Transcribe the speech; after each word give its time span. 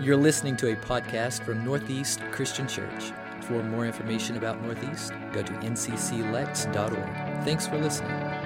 You're 0.00 0.16
listening 0.16 0.56
to 0.56 0.72
a 0.72 0.76
podcast 0.76 1.44
from 1.44 1.64
Northeast 1.64 2.20
Christian 2.32 2.66
Church. 2.66 3.12
For 3.42 3.62
more 3.62 3.86
information 3.86 4.36
about 4.36 4.60
Northeast, 4.62 5.12
go 5.32 5.42
to 5.42 5.52
ncclex.org. 5.52 7.44
Thanks 7.44 7.66
for 7.66 7.78
listening. 7.78 8.41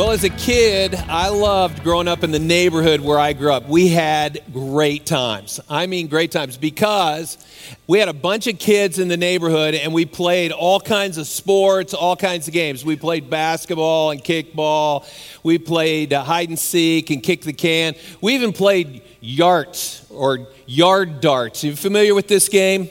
Well, 0.00 0.12
as 0.12 0.24
a 0.24 0.30
kid, 0.30 0.94
I 0.94 1.28
loved 1.28 1.82
growing 1.82 2.08
up 2.08 2.24
in 2.24 2.30
the 2.30 2.38
neighborhood 2.38 3.02
where 3.02 3.18
I 3.18 3.34
grew 3.34 3.52
up. 3.52 3.68
We 3.68 3.88
had 3.88 4.40
great 4.50 5.04
times. 5.04 5.60
I 5.68 5.86
mean, 5.88 6.06
great 6.06 6.32
times 6.32 6.56
because 6.56 7.36
we 7.86 7.98
had 7.98 8.08
a 8.08 8.14
bunch 8.14 8.46
of 8.46 8.58
kids 8.58 8.98
in 8.98 9.08
the 9.08 9.18
neighborhood 9.18 9.74
and 9.74 9.92
we 9.92 10.06
played 10.06 10.52
all 10.52 10.80
kinds 10.80 11.18
of 11.18 11.26
sports, 11.26 11.92
all 11.92 12.16
kinds 12.16 12.48
of 12.48 12.54
games. 12.54 12.82
We 12.82 12.96
played 12.96 13.28
basketball 13.28 14.12
and 14.12 14.24
kickball. 14.24 15.04
We 15.42 15.58
played 15.58 16.14
uh, 16.14 16.24
hide 16.24 16.48
and 16.48 16.58
seek 16.58 17.10
and 17.10 17.22
kick 17.22 17.42
the 17.42 17.52
can. 17.52 17.94
We 18.22 18.34
even 18.36 18.54
played 18.54 19.02
jarts 19.22 20.10
or 20.10 20.48
yard 20.64 21.20
darts. 21.20 21.62
You 21.62 21.76
familiar 21.76 22.14
with 22.14 22.26
this 22.26 22.48
game? 22.48 22.88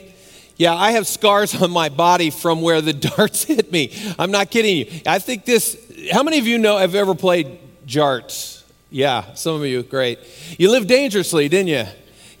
Yeah, 0.60 0.74
I 0.74 0.90
have 0.90 1.06
scars 1.06 1.54
on 1.62 1.70
my 1.70 1.88
body 1.88 2.28
from 2.28 2.60
where 2.60 2.82
the 2.82 2.92
darts 3.16 3.44
hit 3.44 3.72
me. 3.72 3.92
I'm 4.18 4.30
not 4.30 4.50
kidding 4.50 4.76
you. 4.76 5.00
I 5.06 5.18
think 5.18 5.46
this, 5.46 5.89
how 6.12 6.22
many 6.22 6.38
of 6.38 6.46
you 6.46 6.58
know 6.58 6.78
have 6.78 6.94
ever 6.94 7.14
played 7.14 7.58
jarts? 7.86 8.62
Yeah, 8.90 9.34
some 9.34 9.56
of 9.56 9.66
you, 9.66 9.82
great. 9.82 10.18
You 10.58 10.70
lived 10.70 10.88
dangerously, 10.88 11.48
didn't 11.48 11.68
you? 11.68 11.84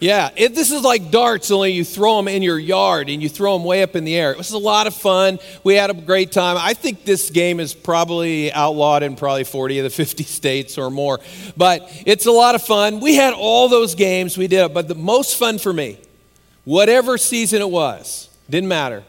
Yeah, 0.00 0.30
it, 0.34 0.54
this 0.54 0.72
is 0.72 0.82
like 0.82 1.10
darts, 1.10 1.50
only 1.50 1.72
you 1.72 1.84
throw 1.84 2.16
them 2.16 2.26
in 2.26 2.42
your 2.42 2.58
yard 2.58 3.10
and 3.10 3.22
you 3.22 3.28
throw 3.28 3.58
them 3.58 3.66
way 3.66 3.82
up 3.82 3.94
in 3.94 4.04
the 4.04 4.16
air. 4.16 4.32
It 4.32 4.38
was 4.38 4.50
a 4.52 4.58
lot 4.58 4.86
of 4.86 4.94
fun. 4.94 5.38
We 5.62 5.74
had 5.74 5.90
a 5.90 5.94
great 5.94 6.32
time. 6.32 6.56
I 6.58 6.72
think 6.72 7.04
this 7.04 7.28
game 7.28 7.60
is 7.60 7.74
probably 7.74 8.50
outlawed 8.50 9.02
in 9.02 9.14
probably 9.14 9.44
40 9.44 9.80
of 9.80 9.84
the 9.84 9.90
50 9.90 10.22
states 10.24 10.78
or 10.78 10.90
more, 10.90 11.20
but 11.54 11.82
it's 12.06 12.24
a 12.24 12.32
lot 12.32 12.54
of 12.54 12.62
fun. 12.62 13.00
We 13.00 13.14
had 13.14 13.34
all 13.34 13.68
those 13.68 13.94
games, 13.94 14.38
we 14.38 14.46
did 14.46 14.64
it, 14.64 14.74
but 14.74 14.88
the 14.88 14.94
most 14.94 15.36
fun 15.36 15.58
for 15.58 15.72
me 15.72 15.98
whatever 16.64 17.18
season 17.18 17.60
it 17.60 17.70
was, 17.70 18.28
didn't 18.48 18.68
matter. 18.68 19.04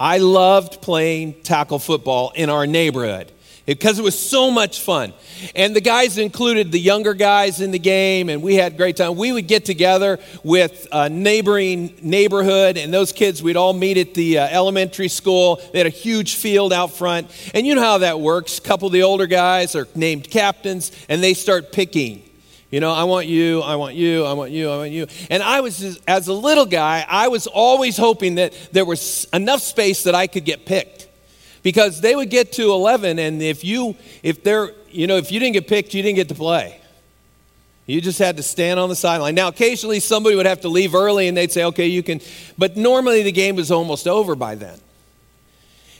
I 0.00 0.18
loved 0.18 0.82
playing 0.82 1.42
tackle 1.42 1.78
football 1.78 2.32
in 2.34 2.50
our 2.50 2.66
neighborhood 2.66 3.30
because 3.66 3.98
it 3.98 4.02
was 4.02 4.18
so 4.18 4.50
much 4.50 4.80
fun. 4.80 5.12
And 5.54 5.74
the 5.74 5.80
guys 5.80 6.18
included 6.18 6.72
the 6.72 6.78
younger 6.78 7.14
guys 7.14 7.60
in 7.60 7.70
the 7.70 7.78
game, 7.78 8.28
and 8.28 8.42
we 8.42 8.54
had 8.54 8.76
great 8.76 8.96
time. 8.96 9.16
We 9.16 9.32
would 9.32 9.46
get 9.46 9.64
together 9.64 10.18
with 10.42 10.86
a 10.92 11.08
neighboring 11.08 11.94
neighborhood, 12.02 12.76
and 12.76 12.92
those 12.92 13.12
kids, 13.12 13.42
we'd 13.42 13.56
all 13.56 13.72
meet 13.72 13.96
at 13.96 14.14
the 14.14 14.38
uh, 14.38 14.48
elementary 14.48 15.08
school. 15.08 15.60
They 15.72 15.78
had 15.78 15.86
a 15.86 15.90
huge 15.90 16.36
field 16.36 16.72
out 16.72 16.92
front. 16.92 17.30
And 17.54 17.66
you 17.66 17.74
know 17.74 17.82
how 17.82 17.98
that 17.98 18.20
works. 18.20 18.58
A 18.58 18.62
couple 18.62 18.86
of 18.86 18.92
the 18.92 19.02
older 19.02 19.26
guys 19.26 19.74
are 19.74 19.88
named 19.94 20.30
captains, 20.30 20.92
and 21.08 21.22
they 21.22 21.34
start 21.34 21.72
picking 21.72 22.22
you 22.74 22.80
know, 22.80 22.90
I 22.90 23.04
want 23.04 23.28
you, 23.28 23.60
I 23.60 23.76
want 23.76 23.94
you, 23.94 24.24
I 24.24 24.32
want 24.32 24.50
you, 24.50 24.68
I 24.68 24.78
want 24.78 24.90
you. 24.90 25.06
And 25.30 25.44
I 25.44 25.60
was, 25.60 25.78
just, 25.78 26.00
as 26.08 26.26
a 26.26 26.32
little 26.32 26.66
guy, 26.66 27.06
I 27.08 27.28
was 27.28 27.46
always 27.46 27.96
hoping 27.96 28.34
that 28.34 28.52
there 28.72 28.84
was 28.84 29.28
enough 29.32 29.60
space 29.60 30.02
that 30.02 30.16
I 30.16 30.26
could 30.26 30.44
get 30.44 30.66
picked. 30.66 31.03
Because 31.64 32.00
they 32.00 32.14
would 32.14 32.30
get 32.30 32.52
to 32.52 32.70
11, 32.70 33.18
and 33.18 33.42
if 33.42 33.64
you, 33.64 33.96
if 34.22 34.44
they're, 34.44 34.70
you 34.90 35.08
know, 35.08 35.16
if 35.16 35.32
you 35.32 35.40
didn't 35.40 35.54
get 35.54 35.66
picked, 35.66 35.94
you 35.94 36.02
didn't 36.02 36.16
get 36.16 36.28
to 36.28 36.34
play. 36.36 36.80
You 37.86 38.00
just 38.00 38.18
had 38.18 38.36
to 38.36 38.42
stand 38.42 38.78
on 38.78 38.88
the 38.88 38.94
sideline. 38.94 39.34
Now, 39.34 39.48
occasionally 39.48 39.98
somebody 40.00 40.36
would 40.36 40.46
have 40.46 40.60
to 40.60 40.68
leave 40.68 40.94
early 40.94 41.26
and 41.26 41.36
they'd 41.36 41.50
say, 41.50 41.64
okay, 41.64 41.86
you 41.86 42.02
can, 42.02 42.20
but 42.56 42.76
normally 42.76 43.22
the 43.22 43.32
game 43.32 43.56
was 43.56 43.70
almost 43.70 44.06
over 44.06 44.34
by 44.36 44.54
then. 44.54 44.78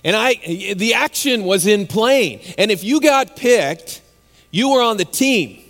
And 0.05 0.15
I, 0.15 0.35
the 0.75 0.95
action 0.95 1.45
was 1.45 1.67
in 1.67 1.87
playing. 1.87 2.41
And 2.59 2.71
if 2.71 2.85
you 2.85 3.01
got 3.01 3.37
picked, 3.37 4.03
you 4.51 4.71
were 4.71 4.83
on 4.83 4.99
the 4.99 5.05
team. 5.05 5.61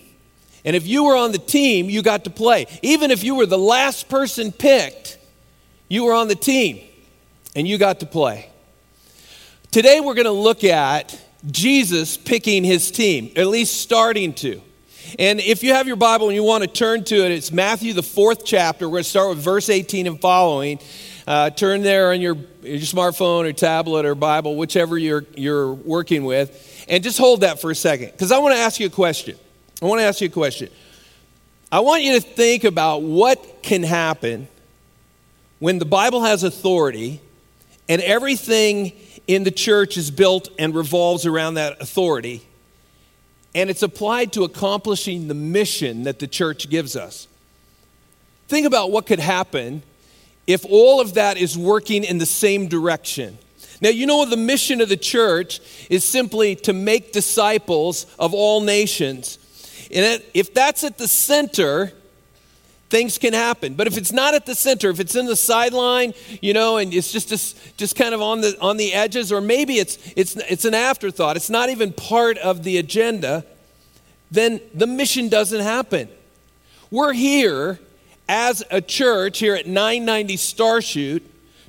And 0.65 0.75
if 0.75 0.85
you 0.85 1.05
were 1.05 1.15
on 1.15 1.31
the 1.31 1.37
team, 1.37 1.89
you 1.89 2.01
got 2.01 2.25
to 2.25 2.29
play. 2.29 2.65
Even 2.81 3.11
if 3.11 3.23
you 3.23 3.35
were 3.35 3.45
the 3.45 3.57
last 3.57 4.09
person 4.09 4.51
picked, 4.51 5.17
you 5.87 6.03
were 6.03 6.13
on 6.13 6.27
the 6.27 6.35
team 6.35 6.81
and 7.55 7.67
you 7.67 7.77
got 7.77 8.01
to 8.01 8.05
play. 8.05 8.49
Today 9.75 9.99
we're 9.99 10.13
going 10.13 10.23
to 10.23 10.31
look 10.31 10.63
at 10.63 11.21
Jesus 11.51 12.15
picking 12.15 12.63
his 12.63 12.91
team, 12.91 13.29
at 13.35 13.47
least 13.47 13.81
starting 13.81 14.33
to. 14.35 14.61
And 15.19 15.41
if 15.41 15.63
you 15.63 15.73
have 15.73 15.85
your 15.85 15.97
Bible 15.97 16.27
and 16.27 16.33
you 16.33 16.43
want 16.43 16.63
to 16.63 16.69
turn 16.69 17.03
to 17.03 17.15
it, 17.25 17.33
it's 17.33 17.51
Matthew, 17.51 17.91
the 17.91 18.01
fourth 18.01 18.45
chapter. 18.45 18.87
We're 18.87 18.93
going 18.93 19.03
to 19.03 19.09
start 19.09 19.35
with 19.35 19.39
verse 19.39 19.67
18 19.67 20.07
and 20.07 20.21
following. 20.21 20.79
Uh, 21.27 21.49
turn 21.49 21.81
there 21.81 22.13
on 22.13 22.21
your, 22.21 22.37
your 22.61 22.79
smartphone 22.79 23.43
or 23.43 23.51
tablet 23.51 24.05
or 24.05 24.15
Bible, 24.15 24.55
whichever 24.55 24.97
you're, 24.97 25.25
you're 25.35 25.73
working 25.73 26.23
with, 26.23 26.85
and 26.87 27.03
just 27.03 27.17
hold 27.17 27.41
that 27.41 27.59
for 27.59 27.69
a 27.69 27.75
second 27.75 28.11
because 28.11 28.31
I 28.31 28.37
want 28.37 28.55
to 28.55 28.61
ask 28.61 28.79
you 28.79 28.87
a 28.87 28.89
question. 28.89 29.37
I 29.81 29.87
want 29.87 29.99
to 29.99 30.05
ask 30.05 30.21
you 30.21 30.27
a 30.27 30.31
question. 30.31 30.69
I 31.69 31.81
want 31.81 32.01
you 32.01 32.13
to 32.13 32.21
think 32.21 32.63
about 32.63 33.01
what 33.01 33.61
can 33.61 33.83
happen 33.83 34.47
when 35.59 35.79
the 35.79 35.85
Bible 35.85 36.23
has 36.23 36.43
authority 36.43 37.19
and 37.89 38.01
everything 38.01 38.93
in 39.27 39.43
the 39.43 39.51
church 39.51 39.97
is 39.97 40.11
built 40.11 40.49
and 40.59 40.75
revolves 40.75 41.25
around 41.25 41.55
that 41.55 41.81
authority 41.81 42.45
and 43.53 43.69
it's 43.69 43.83
applied 43.83 44.33
to 44.33 44.43
accomplishing 44.43 45.29
the 45.29 45.33
mission 45.33 46.03
that 46.03 46.19
the 46.19 46.27
church 46.27 46.69
gives 46.69 46.97
us. 46.97 47.29
Think 48.49 48.67
about 48.67 48.91
what 48.91 49.05
could 49.05 49.19
happen 49.19 49.81
if 50.45 50.65
all 50.65 50.99
of 50.99 51.13
that 51.13 51.37
is 51.37 51.57
working 51.57 52.03
in 52.03 52.17
the 52.17 52.25
same 52.25 52.67
direction. 52.67 53.37
Now, 53.79 53.89
you 53.89 54.07
know, 54.07 54.25
the 54.25 54.35
mission 54.35 54.81
of 54.81 54.89
the 54.89 54.97
church 54.97 55.61
is 55.89 56.03
simply 56.03 56.57
to 56.57 56.73
make 56.73 57.13
disciples 57.13 58.05
of 58.19 58.33
all 58.33 58.59
nations 58.59 59.39
and 59.91 60.21
if 60.33 60.53
that's 60.53 60.83
at 60.83 60.97
the 60.97 61.07
center, 61.07 61.93
things 62.95 63.17
can 63.17 63.33
happen. 63.33 63.73
But 63.73 63.87
if 63.87 63.97
it's 63.97 64.13
not 64.13 64.35
at 64.35 64.45
the 64.45 64.55
center, 64.55 64.89
if 64.89 65.01
it's 65.01 65.15
in 65.15 65.25
the 65.25 65.35
sideline, 65.35 66.13
you 66.41 66.53
know, 66.53 66.77
and 66.77 66.93
it's 66.93 67.11
just 67.11 67.27
just, 67.27 67.57
just 67.75 67.97
kind 67.97 68.15
of 68.15 68.21
on 68.21 68.39
the 68.39 68.57
on 68.61 68.77
the 68.77 68.93
edges, 68.93 69.33
or 69.33 69.41
maybe 69.41 69.79
it's 69.79 69.97
it's 70.15 70.37
it's 70.37 70.63
an 70.63 70.73
afterthought, 70.73 71.35
it's 71.35 71.49
not 71.49 71.69
even 71.69 71.91
part 71.91 72.37
of 72.37 72.63
the 72.63 72.77
agenda, 72.77 73.43
then 74.31 74.61
the 74.73 74.87
mission 74.87 75.27
doesn't 75.27 75.59
happen. 75.59 76.07
We're 76.89 77.11
here 77.11 77.79
as 78.29 78.63
a 78.71 78.79
church 78.79 79.39
here 79.39 79.55
at 79.55 79.67
990 79.67 80.37
Starshoot 80.37 81.21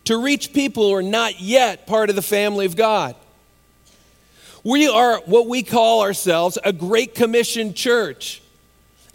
to 0.04 0.22
reach 0.22 0.52
people 0.52 0.90
who 0.90 0.94
are 0.94 1.02
not 1.02 1.40
yet 1.40 1.88
part 1.88 2.08
of 2.08 2.14
the 2.14 2.22
family 2.22 2.66
of 2.66 2.76
God. 2.76 3.16
We 4.62 4.86
are 4.86 5.18
what 5.26 5.48
we 5.48 5.64
call 5.64 6.02
ourselves 6.02 6.56
a 6.62 6.72
Great 6.72 7.16
Commission 7.16 7.74
church. 7.74 8.42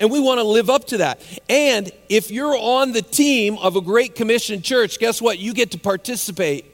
And 0.02 0.12
we 0.12 0.20
want 0.20 0.40
to 0.40 0.44
live 0.44 0.70
up 0.70 0.88
to 0.88 0.98
that. 0.98 1.22
And 1.48 1.90
if 2.10 2.30
you're 2.30 2.58
on 2.58 2.92
the 2.92 3.02
team 3.02 3.58
of 3.60 3.78
a 3.78 3.82
Great 3.82 4.16
Commission 4.16 4.62
church, 4.62 5.00
guess 5.00 5.22
what? 5.22 5.40
You 5.40 5.54
get 5.54 5.72
to 5.72 5.80
participate, 5.80 6.66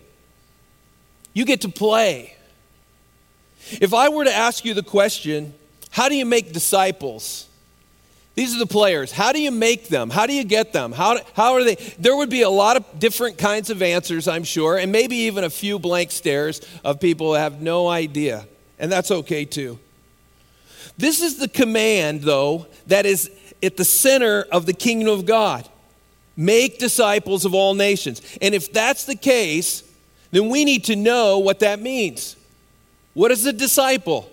you 1.34 1.46
get 1.46 1.62
to 1.62 1.70
play. 1.70 2.36
If 3.70 3.94
I 3.94 4.10
were 4.10 4.24
to 4.24 4.34
ask 4.34 4.66
you 4.66 4.74
the 4.74 4.82
question, 4.82 5.54
how 5.92 6.10
do 6.10 6.16
you 6.16 6.26
make 6.26 6.54
disciples? 6.54 7.48
These 8.34 8.56
are 8.56 8.60
the 8.60 8.66
players. 8.66 9.12
How 9.12 9.34
do 9.34 9.42
you 9.42 9.52
make 9.52 9.90
them? 9.90 10.10
How 10.10 10.26
do 10.26 10.34
you 10.34 10.44
get 10.44 10.72
them? 10.72 10.92
How, 10.92 11.20
how 11.34 11.54
are 11.54 11.64
they? 11.64 11.76
There 12.00 12.16
would 12.16 12.30
be 12.30 12.44
a 12.44 12.50
lot 12.50 12.78
of 12.78 13.00
different 13.00 13.38
kinds 13.38 13.70
of 13.70 13.82
answers, 13.82 14.28
I'm 14.28 14.46
sure, 14.46 14.78
and 14.78 14.92
maybe 14.92 15.18
even 15.18 15.44
a 15.44 15.50
few 15.50 15.80
blank 15.80 16.12
stares 16.12 16.62
of 16.84 17.00
people 17.00 17.28
who 17.28 17.34
have 17.34 17.62
no 17.62 17.88
idea 17.88 18.48
and 18.80 18.92
that's 18.92 19.12
okay 19.12 19.46
too. 19.46 19.80
This 20.98 21.22
is 21.22 21.38
the 21.38 21.48
command, 21.48 22.22
though, 22.22 22.68
that 22.88 23.06
is 23.06 23.30
at 23.62 23.78
the 23.78 23.86
center 23.86 24.46
of 24.52 24.66
the 24.66 24.74
kingdom 24.74 25.10
of 25.10 25.26
God 25.26 25.68
make 26.38 26.78
disciples 26.78 27.44
of 27.44 27.54
all 27.56 27.74
nations. 27.74 28.22
And 28.42 28.54
if 28.54 28.72
that's 28.72 29.06
the 29.06 29.16
case, 29.16 29.84
then 30.32 30.50
we 30.50 30.64
need 30.64 30.86
to 30.86 30.96
know 30.96 31.40
what 31.40 31.60
that 31.60 31.82
means. 31.82 32.36
What 33.16 33.32
is 33.32 33.46
a 33.48 33.52
disciple? 33.52 34.32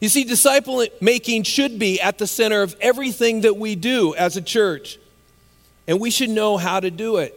You 0.00 0.08
see, 0.08 0.24
disciple 0.24 0.86
making 1.00 1.42
should 1.42 1.78
be 1.78 2.00
at 2.00 2.18
the 2.18 2.26
center 2.26 2.62
of 2.62 2.76
everything 2.80 3.42
that 3.42 3.56
we 3.56 3.74
do 3.74 4.14
as 4.14 4.36
a 4.36 4.42
church, 4.42 4.98
and 5.88 6.00
we 6.00 6.10
should 6.10 6.30
know 6.30 6.56
how 6.56 6.80
to 6.80 6.90
do 6.90 7.16
it. 7.16 7.36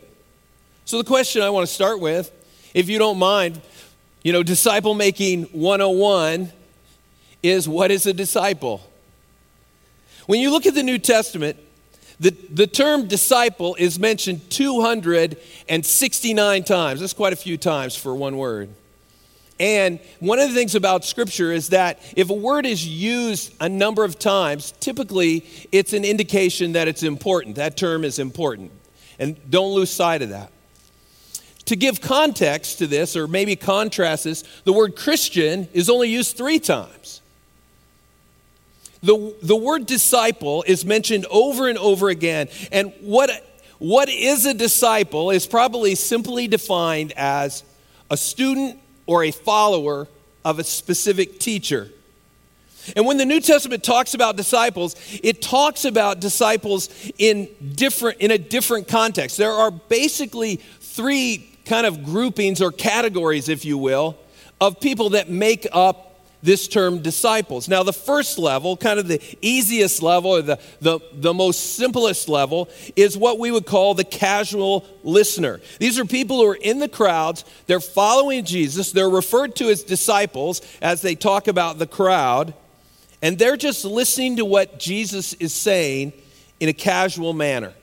So, 0.86 0.98
the 0.98 1.04
question 1.04 1.42
I 1.42 1.50
want 1.50 1.68
to 1.68 1.74
start 1.74 2.00
with, 2.00 2.32
if 2.74 2.88
you 2.90 3.00
don't 3.00 3.18
mind, 3.18 3.60
you 4.22 4.32
know, 4.32 4.44
disciple 4.44 4.94
making 4.94 5.44
101 5.46 6.52
is 7.44 7.68
what 7.68 7.92
is 7.92 8.08
a 8.08 8.14
disciple? 8.14 8.82
When 10.26 10.40
you 10.40 10.52
look 10.52 10.66
at 10.66 10.74
the 10.74 10.84
New 10.84 10.98
Testament, 10.98 11.58
the, 12.20 12.32
the 12.50 12.68
term 12.68 13.08
disciple 13.08 13.76
is 13.78 14.00
mentioned 14.00 14.50
269 14.50 16.64
times. 16.64 17.02
That's 17.02 17.14
quite 17.14 17.34
a 17.34 17.38
few 17.38 17.58
times 17.58 17.96
for 17.96 18.16
one 18.16 18.38
word. 18.38 18.70
And 19.60 20.00
one 20.20 20.40
of 20.40 20.50
the 20.50 20.56
things 20.56 20.76
about 20.76 21.06
Scripture 21.06 21.52
is 21.52 21.70
that 21.70 22.00
if 22.16 22.30
a 22.30 22.34
word 22.34 22.66
is 22.66 22.88
used 22.88 23.54
a 23.60 23.70
number 23.70 24.04
of 24.04 24.18
times, 24.18 24.74
typically 24.80 25.46
it's 25.72 25.94
an 25.94 26.04
indication 26.04 26.74
that 26.74 26.88
it's 26.88 27.04
important. 27.04 27.58
That 27.58 27.78
term 27.78 28.04
is 28.04 28.20
important. 28.20 28.72
And 29.20 29.38
don't 29.50 29.74
lose 29.74 29.92
sight 29.92 30.22
of 30.22 30.30
that. 30.30 30.52
To 31.66 31.76
give 31.76 32.02
context 32.02 32.80
to 32.80 32.88
this, 32.88 33.16
or 33.16 33.28
maybe 33.28 33.56
contrast 33.56 34.26
this, 34.26 34.44
the 34.66 34.74
word 34.74 34.96
Christian 34.96 35.70
is 35.72 35.90
only 35.90 36.10
used 36.10 36.36
three 36.36 36.60
times. 36.60 37.22
The, 39.04 39.36
the 39.44 39.56
word 39.56 39.86
disciple 39.86 40.64
is 40.66 40.86
mentioned 40.86 41.26
over 41.30 41.68
and 41.68 41.78
over 41.78 42.10
again. 42.10 42.48
And 42.72 42.94
what, 43.02 43.30
what 43.78 44.10
is 44.10 44.46
a 44.46 44.54
disciple 44.54 45.30
is 45.30 45.46
probably 45.46 45.94
simply 45.96 46.48
defined 46.48 47.12
as 47.18 47.64
a 48.10 48.16
student 48.16 48.80
or 49.06 49.26
a 49.26 49.32
follower 49.32 50.08
of 50.46 50.60
a 50.60 50.64
specific 50.64 51.40
teacher. 51.40 51.90
And 52.96 53.06
when 53.06 53.18
the 53.18 53.26
New 53.26 53.40
Testament 53.40 53.84
talks 53.84 54.14
about 54.14 54.36
disciples, 54.36 54.96
it 55.22 55.42
talks 55.42 55.86
about 55.86 56.20
disciples 56.20 56.90
in 57.18 57.50
different 57.76 58.20
in 58.20 58.32
a 58.32 58.38
different 58.38 58.88
context. 58.88 59.38
There 59.38 59.52
are 59.52 59.72
basically 59.72 60.58
three 60.82 61.50
kind 61.66 61.86
of 61.86 62.04
groupings 62.04 62.62
or 62.62 62.72
categories, 62.72 63.48
if 63.48 63.64
you 63.64 63.78
will, 63.78 64.18
of 64.60 64.82
people 64.82 65.12
that 65.12 65.30
make 65.30 65.66
up 65.72 66.13
this 66.44 66.68
term 66.68 67.02
disciples. 67.02 67.70
Now, 67.70 67.82
the 67.84 67.94
first 67.94 68.38
level, 68.38 68.76
kind 68.76 69.00
of 69.00 69.08
the 69.08 69.22
easiest 69.42 70.04
level 70.04 70.32
or 70.32 70.42
the, 70.42 70.60
the, 70.82 71.00
the 71.14 71.34
most 71.34 71.78
simplest 71.78 72.28
level, 72.28 72.70
is 72.98 73.18
what 73.18 73.40
we 73.40 73.50
would 73.50 73.66
call 73.66 73.94
the 73.94 74.04
casual 74.04 74.86
listener. 75.04 75.62
These 75.80 75.98
are 75.98 76.06
people 76.06 76.38
who 76.38 76.52
are 76.52 76.56
in 76.56 76.80
the 76.80 76.90
crowds, 76.90 77.46
they're 77.66 77.80
following 77.80 78.44
Jesus, 78.44 78.92
they're 78.92 79.10
referred 79.10 79.56
to 79.56 79.70
as 79.70 79.84
disciples 79.84 80.62
as 80.82 81.02
they 81.02 81.16
talk 81.16 81.48
about 81.48 81.80
the 81.80 81.88
crowd, 81.88 82.54
and 83.22 83.40
they're 83.40 83.58
just 83.58 83.86
listening 83.86 84.36
to 84.36 84.46
what 84.46 84.78
Jesus 84.78 85.34
is 85.36 85.54
saying 85.54 86.12
in 86.60 86.68
a 86.68 86.74
casual 86.74 87.32
manner. 87.32 87.74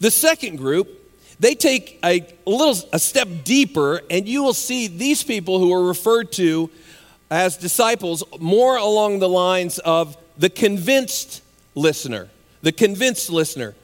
The 0.00 0.10
second 0.10 0.56
group 0.56 0.95
they 1.38 1.54
take 1.54 1.98
a, 2.04 2.26
little 2.46 2.88
a 2.92 2.98
step 2.98 3.28
deeper 3.44 4.00
and 4.10 4.28
you 4.28 4.42
will 4.42 4.54
see 4.54 4.86
these 4.86 5.22
people 5.22 5.58
who 5.58 5.72
are 5.72 5.84
referred 5.84 6.32
to 6.32 6.70
as 7.30 7.56
disciples 7.56 8.24
more 8.40 8.76
along 8.76 9.18
the 9.18 9.28
lines 9.28 9.78
of 9.80 10.16
the 10.38 10.48
convinced 10.48 11.42
listener. 11.74 12.28
The 12.62 12.72
convinced 12.72 13.30
listener. 13.30 13.74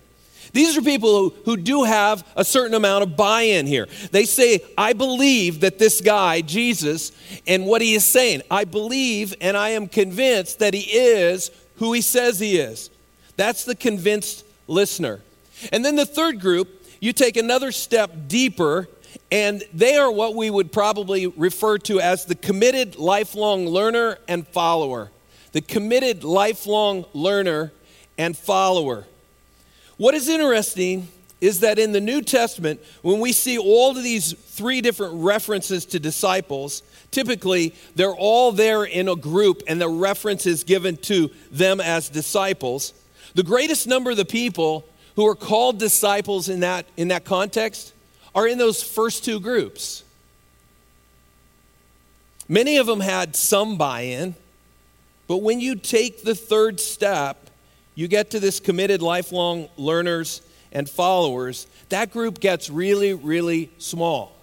These 0.52 0.76
are 0.76 0.82
people 0.82 1.18
who, 1.18 1.34
who 1.44 1.56
do 1.56 1.84
have 1.84 2.26
a 2.36 2.44
certain 2.44 2.74
amount 2.74 3.04
of 3.04 3.16
buy 3.16 3.42
in 3.42 3.66
here. 3.66 3.86
They 4.10 4.26
say, 4.26 4.60
I 4.76 4.92
believe 4.92 5.60
that 5.60 5.78
this 5.78 6.00
guy, 6.00 6.42
Jesus, 6.42 7.12
and 7.46 7.64
what 7.64 7.80
he 7.80 7.94
is 7.94 8.04
saying, 8.04 8.42
I 8.50 8.64
believe 8.64 9.34
and 9.40 9.56
I 9.56 9.70
am 9.70 9.88
convinced 9.88 10.58
that 10.58 10.74
he 10.74 10.80
is 10.80 11.50
who 11.76 11.92
he 11.92 12.02
says 12.02 12.38
he 12.38 12.58
is. 12.58 12.90
That's 13.36 13.64
the 13.64 13.74
convinced 13.74 14.44
listener. 14.68 15.20
And 15.72 15.84
then 15.84 15.96
the 15.96 16.06
third 16.06 16.40
group, 16.40 16.81
you 17.02 17.12
take 17.12 17.36
another 17.36 17.72
step 17.72 18.28
deeper 18.28 18.88
and 19.32 19.64
they 19.74 19.96
are 19.96 20.10
what 20.10 20.36
we 20.36 20.48
would 20.48 20.70
probably 20.70 21.26
refer 21.26 21.76
to 21.78 22.00
as 22.00 22.26
the 22.26 22.36
committed 22.36 22.94
lifelong 22.94 23.66
learner 23.66 24.18
and 24.28 24.46
follower. 24.46 25.10
The 25.50 25.62
committed 25.62 26.22
lifelong 26.22 27.04
learner 27.12 27.72
and 28.16 28.36
follower. 28.36 29.04
What 29.96 30.14
is 30.14 30.28
interesting 30.28 31.08
is 31.40 31.58
that 31.58 31.80
in 31.80 31.90
the 31.90 32.00
New 32.00 32.22
Testament, 32.22 32.80
when 33.02 33.18
we 33.18 33.32
see 33.32 33.58
all 33.58 33.90
of 33.90 34.04
these 34.04 34.32
three 34.32 34.80
different 34.80 35.24
references 35.24 35.84
to 35.86 35.98
disciples, 35.98 36.84
typically 37.10 37.74
they're 37.96 38.14
all 38.14 38.52
there 38.52 38.84
in 38.84 39.08
a 39.08 39.16
group 39.16 39.64
and 39.66 39.80
the 39.80 39.88
reference 39.88 40.46
is 40.46 40.62
given 40.62 40.96
to 40.98 41.32
them 41.50 41.80
as 41.80 42.08
disciples. 42.08 42.94
The 43.34 43.42
greatest 43.42 43.88
number 43.88 44.12
of 44.12 44.18
the 44.18 44.24
people 44.24 44.84
who 45.16 45.26
are 45.26 45.34
called 45.34 45.78
disciples 45.78 46.48
in 46.48 46.60
that, 46.60 46.86
in 46.96 47.08
that 47.08 47.24
context 47.24 47.92
are 48.34 48.46
in 48.46 48.58
those 48.58 48.82
first 48.82 49.24
two 49.24 49.40
groups. 49.40 50.04
Many 52.48 52.76
of 52.78 52.86
them 52.86 53.00
had 53.00 53.36
some 53.36 53.76
buy 53.76 54.02
in, 54.02 54.34
but 55.26 55.38
when 55.38 55.60
you 55.60 55.76
take 55.76 56.22
the 56.22 56.34
third 56.34 56.80
step, 56.80 57.50
you 57.94 58.08
get 58.08 58.30
to 58.30 58.40
this 58.40 58.60
committed 58.60 59.02
lifelong 59.02 59.68
learners 59.76 60.42
and 60.72 60.88
followers, 60.88 61.66
that 61.90 62.10
group 62.10 62.40
gets 62.40 62.70
really, 62.70 63.12
really 63.12 63.70
small. 63.78 64.34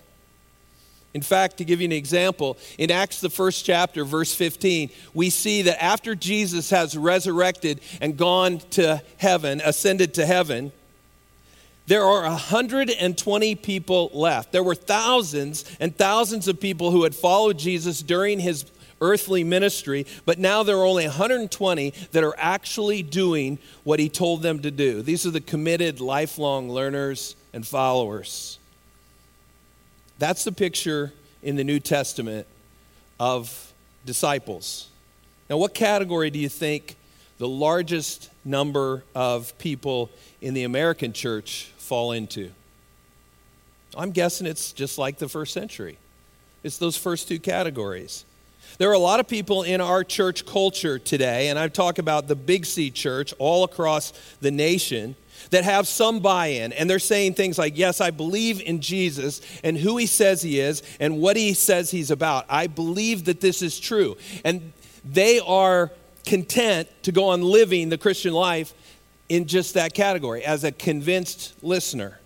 In 1.13 1.21
fact, 1.21 1.57
to 1.57 1.65
give 1.65 1.81
you 1.81 1.85
an 1.85 1.91
example, 1.91 2.57
in 2.77 2.91
Acts, 2.91 3.19
the 3.19 3.31
first 3.31 3.65
chapter, 3.65 4.05
verse 4.05 4.33
15, 4.33 4.91
we 5.13 5.31
see 5.31 5.63
that 5.63 5.83
after 5.83 6.13
Jesus 6.13 6.69
has 6.69 6.95
resurrected 6.95 7.81
and 7.99 8.15
gone 8.15 8.59
to 8.71 9.01
heaven, 9.17 9.59
ascended 9.65 10.13
to 10.15 10.25
heaven, 10.25 10.71
there 11.87 12.03
are 12.03 12.21
120 12.21 13.55
people 13.55 14.11
left. 14.13 14.51
There 14.51 14.61
were 14.61 14.75
thousands 14.75 15.65
and 15.79 15.95
thousands 15.95 16.47
of 16.47 16.59
people 16.59 16.91
who 16.91 17.03
had 17.03 17.15
followed 17.15 17.57
Jesus 17.57 18.03
during 18.03 18.39
his 18.39 18.65
earthly 19.01 19.43
ministry, 19.43 20.05
but 20.25 20.37
now 20.37 20.61
there 20.61 20.77
are 20.77 20.85
only 20.85 21.05
120 21.05 21.93
that 22.11 22.23
are 22.23 22.35
actually 22.37 23.01
doing 23.01 23.57
what 23.83 23.99
he 23.99 24.09
told 24.09 24.43
them 24.43 24.59
to 24.59 24.69
do. 24.69 25.01
These 25.01 25.25
are 25.25 25.31
the 25.31 25.41
committed, 25.41 25.99
lifelong 25.99 26.69
learners 26.69 27.35
and 27.53 27.65
followers. 27.65 28.58
That's 30.19 30.43
the 30.43 30.51
picture 30.51 31.13
in 31.41 31.55
the 31.55 31.63
New 31.63 31.79
Testament 31.79 32.45
of 33.19 33.73
disciples. 34.05 34.89
Now, 35.49 35.57
what 35.57 35.73
category 35.73 36.29
do 36.29 36.37
you 36.37 36.49
think 36.49 36.97
the 37.37 37.47
largest 37.47 38.29
number 38.43 39.03
of 39.15 39.57
people 39.57 40.09
in 40.41 40.53
the 40.53 40.63
American 40.63 41.13
church 41.13 41.71
fall 41.77 42.11
into? 42.11 42.51
I'm 43.95 44.11
guessing 44.11 44.45
it's 44.45 44.73
just 44.73 44.97
like 44.97 45.17
the 45.17 45.29
first 45.29 45.53
century. 45.53 45.97
It's 46.63 46.77
those 46.77 46.97
first 46.97 47.29
two 47.29 47.39
categories. 47.39 48.25
There 48.77 48.89
are 48.89 48.93
a 48.93 48.99
lot 48.99 49.21
of 49.21 49.27
people 49.27 49.63
in 49.63 49.79
our 49.79 50.03
church 50.03 50.45
culture 50.45 50.99
today, 50.99 51.47
and 51.47 51.57
I 51.57 51.69
talk 51.69 51.97
about 51.97 52.27
the 52.27 52.35
Big 52.35 52.65
C 52.65 52.91
church 52.91 53.33
all 53.39 53.63
across 53.63 54.11
the 54.41 54.51
nation, 54.51 55.15
that 55.51 55.63
have 55.63 55.87
some 55.87 56.19
buy 56.19 56.47
in. 56.47 56.73
And 56.73 56.89
they're 56.89 56.99
saying 56.99 57.33
things 57.33 57.57
like, 57.57 57.77
Yes, 57.77 58.01
I 58.01 58.11
believe 58.11 58.61
in 58.61 58.81
Jesus 58.81 59.41
and 59.63 59.77
who 59.77 59.97
he 59.97 60.05
says 60.05 60.41
he 60.41 60.59
is 60.59 60.83
and 60.99 61.19
what 61.19 61.37
he 61.37 61.53
says 61.53 61.91
he's 61.91 62.11
about. 62.11 62.45
I 62.49 62.67
believe 62.67 63.25
that 63.25 63.41
this 63.41 63.61
is 63.61 63.79
true. 63.79 64.17
And 64.43 64.73
they 65.03 65.39
are 65.39 65.91
content 66.25 66.87
to 67.03 67.11
go 67.11 67.29
on 67.29 67.41
living 67.41 67.89
the 67.89 67.97
Christian 67.97 68.33
life 68.33 68.73
in 69.29 69.45
just 69.45 69.75
that 69.75 69.93
category 69.93 70.43
as 70.43 70.63
a 70.63 70.71
convinced 70.71 71.53
listener. 71.63 72.19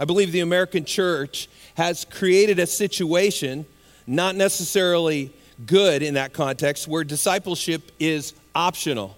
I 0.00 0.04
believe 0.04 0.32
the 0.32 0.40
American 0.40 0.84
church 0.84 1.48
has 1.74 2.04
created 2.04 2.58
a 2.58 2.66
situation, 2.66 3.66
not 4.06 4.34
necessarily 4.34 5.32
good 5.64 6.02
in 6.02 6.14
that 6.14 6.32
context, 6.32 6.88
where 6.88 7.04
discipleship 7.04 7.92
is 8.00 8.34
optional. 8.54 9.16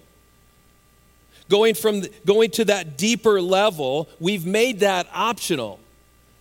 Going 1.49 1.75
from 1.75 2.03
going 2.25 2.51
to 2.51 2.65
that 2.65 2.97
deeper 2.97 3.41
level, 3.41 4.09
we've 4.19 4.45
made 4.45 4.79
that 4.79 5.07
optional. 5.13 5.79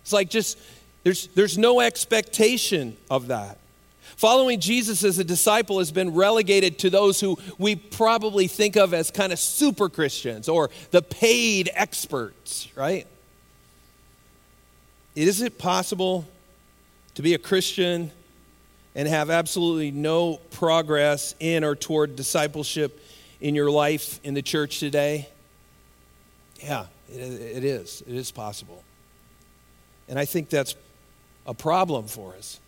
It's 0.03 0.13
like 0.13 0.31
just 0.31 0.59
there's 1.03 1.27
there's 1.29 1.59
no 1.59 1.81
expectation 1.81 2.97
of 3.11 3.29
that. 3.29 3.59
Following 4.17 4.61
Jesus 4.61 5.03
as 5.03 5.19
a 5.19 5.25
disciple 5.25 5.79
has 5.79 5.91
been 5.91 6.15
relegated 6.15 6.79
to 6.81 6.91
those 6.91 7.21
who 7.21 7.37
we 7.59 7.75
probably 7.75 8.47
think 8.47 8.77
of 8.77 8.95
as 8.95 9.11
kind 9.11 9.33
of 9.33 9.39
super 9.39 9.89
Christians 9.89 10.49
or 10.49 10.71
the 10.93 11.03
paid 11.03 11.69
experts, 11.75 12.69
right? 12.77 13.07
Is 15.15 15.43
it 15.43 15.59
possible 15.59 16.27
to 17.15 17.23
be 17.23 17.35
a 17.35 17.39
Christian 17.39 18.11
and 18.95 19.09
have 19.09 19.31
absolutely 19.31 19.91
no 19.91 20.37
progress 20.53 21.35
in 21.41 21.65
or 21.65 21.75
toward 21.75 22.17
discipleship 22.17 23.01
in 23.41 23.55
your 23.55 23.71
life 23.71 24.21
in 24.25 24.35
the 24.35 24.43
church 24.43 24.81
today? 24.81 25.29
Yeah, 26.59 26.87
it 27.09 27.64
is. 27.64 28.03
It 28.07 28.14
is 28.14 28.31
possible. 28.31 28.83
And 30.09 30.19
I 30.19 30.25
think 30.25 30.49
that's 30.50 30.75
a 31.47 31.55
problem 31.55 32.07
for 32.07 32.35
us. 32.35 32.61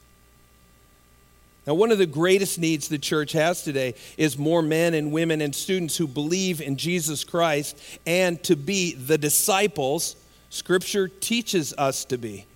Now, 1.67 1.75
one 1.75 1.91
of 1.91 1.99
the 1.99 2.07
greatest 2.07 2.59
needs 2.59 2.89
the 2.89 2.99
church 2.99 3.33
has 3.33 3.63
today 3.63 3.95
is 4.17 4.39
more 4.39 4.63
men 4.63 4.95
and 4.95 5.11
women 5.11 5.41
and 5.41 5.55
students 5.55 5.97
who 5.97 6.07
believe 6.07 6.61
in 6.61 6.77
Jesus 6.77 7.25
Christ 7.25 7.77
and 8.07 8.43
to 8.45 8.55
be 8.55 8.95
the 8.95 9.19
disciples 9.19 10.17
Scripture 10.49 11.09
teaches 11.09 11.75
us 11.77 12.05
to 12.07 12.19
be. 12.19 12.47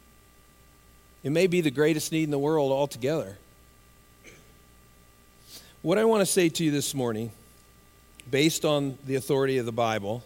It 1.22 1.30
may 1.30 1.46
be 1.46 1.60
the 1.60 1.70
greatest 1.70 2.12
need 2.12 2.24
in 2.24 2.30
the 2.30 2.38
world 2.38 2.72
altogether. 2.72 3.36
What 5.82 5.98
I 5.98 6.04
want 6.04 6.20
to 6.20 6.26
say 6.26 6.48
to 6.48 6.64
you 6.64 6.70
this 6.70 6.94
morning, 6.94 7.32
based 8.30 8.64
on 8.64 8.98
the 9.06 9.16
authority 9.16 9.58
of 9.58 9.66
the 9.66 9.72
Bible, 9.72 10.22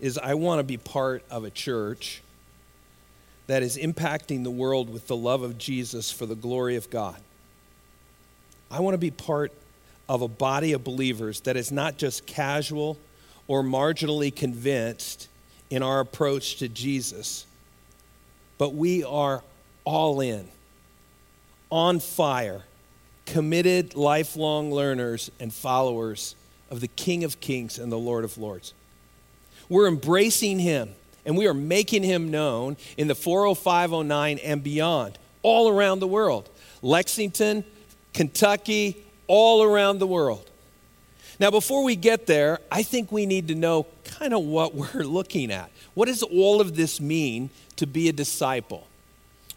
is 0.00 0.18
I 0.18 0.34
want 0.34 0.58
to 0.58 0.64
be 0.64 0.76
part 0.76 1.22
of 1.30 1.44
a 1.44 1.50
church 1.50 2.22
that 3.46 3.62
is 3.62 3.76
impacting 3.76 4.44
the 4.44 4.50
world 4.50 4.92
with 4.92 5.06
the 5.06 5.16
love 5.16 5.42
of 5.42 5.58
Jesus 5.58 6.10
for 6.10 6.26
the 6.26 6.34
glory 6.34 6.76
of 6.76 6.88
God. 6.88 7.20
I 8.70 8.80
want 8.80 8.94
to 8.94 8.98
be 8.98 9.10
part 9.10 9.52
of 10.08 10.22
a 10.22 10.28
body 10.28 10.72
of 10.72 10.84
believers 10.84 11.40
that 11.40 11.56
is 11.56 11.70
not 11.70 11.96
just 11.96 12.26
casual 12.26 12.96
or 13.48 13.62
marginally 13.62 14.34
convinced 14.34 15.28
in 15.70 15.82
our 15.82 16.00
approach 16.00 16.56
to 16.56 16.68
Jesus, 16.68 17.46
but 18.58 18.74
we 18.74 19.04
are 19.04 19.42
all 19.84 20.20
in, 20.20 20.48
on 21.70 22.00
fire, 22.00 22.62
committed, 23.26 23.94
lifelong 23.94 24.72
learners 24.72 25.30
and 25.40 25.52
followers 25.52 26.34
of 26.70 26.80
the 26.80 26.88
King 26.88 27.24
of 27.24 27.40
Kings 27.40 27.78
and 27.78 27.90
the 27.90 27.98
Lord 27.98 28.24
of 28.24 28.38
Lords. 28.38 28.72
We're 29.68 29.88
embracing 29.88 30.58
him 30.58 30.94
and 31.24 31.36
we 31.36 31.46
are 31.46 31.54
making 31.54 32.02
him 32.02 32.30
known 32.30 32.76
in 32.96 33.08
the 33.08 33.14
40509 33.14 34.38
and 34.38 34.62
beyond, 34.62 35.18
all 35.42 35.68
around 35.68 36.00
the 36.00 36.06
world. 36.06 36.48
Lexington, 36.82 37.64
Kentucky, 38.14 38.96
all 39.26 39.62
around 39.62 39.98
the 39.98 40.06
world. 40.06 40.48
Now, 41.38 41.50
before 41.50 41.84
we 41.84 41.96
get 41.96 42.26
there, 42.26 42.58
I 42.70 42.82
think 42.82 43.10
we 43.10 43.26
need 43.26 43.48
to 43.48 43.54
know 43.54 43.86
kind 44.04 44.34
of 44.34 44.42
what 44.42 44.74
we're 44.94 45.04
looking 45.04 45.50
at. 45.50 45.70
What 45.94 46.06
does 46.06 46.22
all 46.22 46.60
of 46.60 46.76
this 46.76 47.00
mean 47.00 47.50
to 47.76 47.86
be 47.86 48.08
a 48.08 48.12
disciple? 48.12 48.86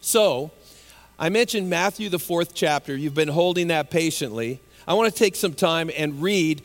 So, 0.00 0.50
I 1.18 1.28
mentioned 1.28 1.70
Matthew, 1.70 2.08
the 2.08 2.18
fourth 2.18 2.54
chapter. 2.54 2.96
You've 2.96 3.14
been 3.14 3.28
holding 3.28 3.68
that 3.68 3.90
patiently. 3.90 4.60
I 4.86 4.94
want 4.94 5.12
to 5.12 5.18
take 5.18 5.36
some 5.36 5.54
time 5.54 5.90
and 5.96 6.20
read 6.20 6.62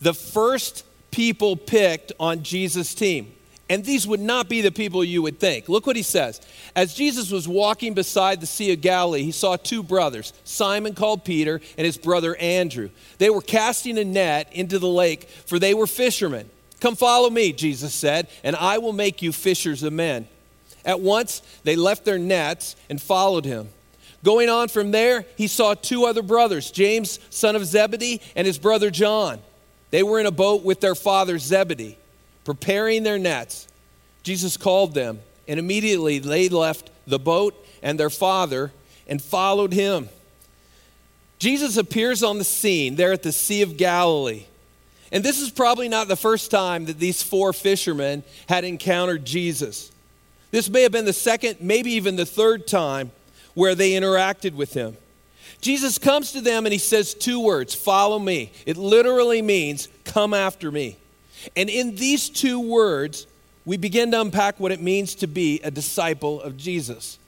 the 0.00 0.14
first 0.14 0.84
people 1.10 1.56
picked 1.56 2.12
on 2.18 2.42
Jesus' 2.42 2.94
team. 2.94 3.32
And 3.68 3.84
these 3.84 4.04
would 4.04 4.20
not 4.20 4.48
be 4.48 4.62
the 4.62 4.72
people 4.72 5.04
you 5.04 5.22
would 5.22 5.38
think. 5.38 5.68
Look 5.68 5.86
what 5.86 5.94
he 5.94 6.02
says. 6.02 6.40
As 6.74 6.92
Jesus 6.92 7.30
was 7.30 7.46
walking 7.46 7.94
beside 7.94 8.40
the 8.40 8.46
Sea 8.46 8.72
of 8.72 8.80
Galilee, 8.80 9.22
he 9.22 9.30
saw 9.30 9.54
two 9.56 9.84
brothers, 9.84 10.32
Simon 10.42 10.92
called 10.94 11.24
Peter 11.24 11.60
and 11.78 11.86
his 11.86 11.96
brother 11.96 12.34
Andrew. 12.36 12.90
They 13.18 13.30
were 13.30 13.40
casting 13.40 13.96
a 13.96 14.04
net 14.04 14.52
into 14.52 14.80
the 14.80 14.88
lake, 14.88 15.28
for 15.46 15.60
they 15.60 15.72
were 15.72 15.86
fishermen. 15.86 16.50
Come 16.80 16.96
follow 16.96 17.30
me, 17.30 17.52
Jesus 17.52 17.94
said, 17.94 18.26
and 18.42 18.56
I 18.56 18.78
will 18.78 18.92
make 18.92 19.22
you 19.22 19.30
fishers 19.30 19.84
of 19.84 19.92
men. 19.92 20.26
At 20.84 20.98
once 20.98 21.40
they 21.62 21.76
left 21.76 22.04
their 22.04 22.18
nets 22.18 22.74
and 22.88 23.00
followed 23.00 23.44
him. 23.44 23.68
Going 24.24 24.48
on 24.48 24.68
from 24.68 24.90
there, 24.90 25.26
he 25.36 25.46
saw 25.46 25.74
two 25.74 26.06
other 26.06 26.22
brothers, 26.22 26.72
James, 26.72 27.20
son 27.30 27.54
of 27.54 27.64
Zebedee, 27.64 28.20
and 28.34 28.46
his 28.46 28.58
brother 28.58 28.90
John. 28.90 29.38
They 29.90 30.02
were 30.02 30.20
in 30.20 30.26
a 30.26 30.30
boat 30.30 30.62
with 30.62 30.80
their 30.80 30.94
father 30.94 31.38
Zebedee 31.38 31.96
preparing 32.44 33.02
their 33.02 33.18
nets, 33.18 33.68
Jesus 34.22 34.56
called 34.56 34.94
them, 34.94 35.20
and 35.46 35.58
immediately 35.58 36.18
they 36.18 36.48
left 36.48 36.90
the 37.06 37.18
boat 37.18 37.54
and 37.82 37.98
their 37.98 38.10
father 38.10 38.72
and 39.06 39.20
followed 39.22 39.72
him. 39.72 40.08
Jesus 41.38 41.76
appears 41.76 42.22
on 42.22 42.38
the 42.38 42.44
scene 42.44 42.96
there 42.96 43.12
at 43.12 43.22
the 43.22 43.32
Sea 43.32 43.62
of 43.62 43.76
Galilee. 43.76 44.44
And 45.12 45.24
this 45.24 45.40
is 45.40 45.50
probably 45.50 45.88
not 45.88 46.06
the 46.06 46.16
first 46.16 46.50
time 46.50 46.84
that 46.84 46.98
these 46.98 47.22
four 47.22 47.52
fishermen 47.52 48.22
had 48.48 48.64
encountered 48.64 49.24
Jesus. 49.24 49.90
This 50.50 50.68
may 50.68 50.82
have 50.82 50.92
been 50.92 51.04
the 51.04 51.12
second, 51.12 51.58
maybe 51.60 51.92
even 51.92 52.16
the 52.16 52.26
third 52.26 52.66
time 52.66 53.10
where 53.54 53.74
they 53.74 53.92
interacted 53.92 54.54
with 54.54 54.74
him. 54.74 54.96
Jesus 55.60 55.98
comes 55.98 56.32
to 56.32 56.40
them 56.40 56.64
and 56.66 56.72
he 56.72 56.78
says 56.78 57.14
two 57.14 57.40
words 57.40 57.74
follow 57.74 58.18
me. 58.18 58.52
It 58.66 58.76
literally 58.76 59.42
means 59.42 59.88
come 60.04 60.34
after 60.34 60.70
me. 60.70 60.96
And 61.56 61.68
in 61.68 61.96
these 61.96 62.28
two 62.28 62.60
words, 62.60 63.26
we 63.64 63.76
begin 63.76 64.10
to 64.12 64.20
unpack 64.20 64.58
what 64.58 64.72
it 64.72 64.80
means 64.80 65.14
to 65.16 65.26
be 65.26 65.60
a 65.62 65.70
disciple 65.70 66.40
of 66.40 66.56
Jesus. 66.56 67.18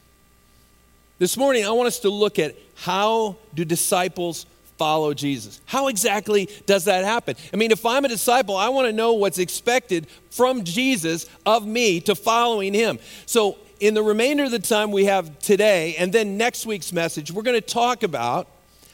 This 1.18 1.36
morning, 1.36 1.64
I 1.64 1.70
want 1.70 1.86
us 1.86 2.00
to 2.00 2.10
look 2.10 2.38
at 2.38 2.56
how 2.74 3.36
do 3.54 3.64
disciples 3.64 4.46
follow 4.76 5.14
Jesus? 5.14 5.60
How 5.66 5.88
exactly 5.88 6.48
does 6.66 6.86
that 6.86 7.04
happen? 7.04 7.36
I 7.52 7.56
mean, 7.56 7.70
if 7.70 7.86
I'm 7.86 8.04
a 8.04 8.08
disciple, 8.08 8.56
I 8.56 8.70
want 8.70 8.88
to 8.88 8.92
know 8.92 9.12
what's 9.12 9.38
expected 9.38 10.08
from 10.30 10.64
Jesus 10.64 11.28
of 11.46 11.66
me 11.66 12.00
to 12.00 12.14
following 12.14 12.74
him. 12.74 12.98
So, 13.26 13.58
in 13.82 13.94
the 13.94 14.02
remainder 14.02 14.44
of 14.44 14.52
the 14.52 14.60
time 14.60 14.92
we 14.92 15.06
have 15.06 15.40
today, 15.40 15.96
and 15.98 16.12
then 16.12 16.36
next 16.36 16.66
week's 16.66 16.92
message, 16.92 17.32
we're 17.32 17.42
going 17.42 17.60
to 17.60 17.66
talk 17.66 18.04
about 18.04 18.46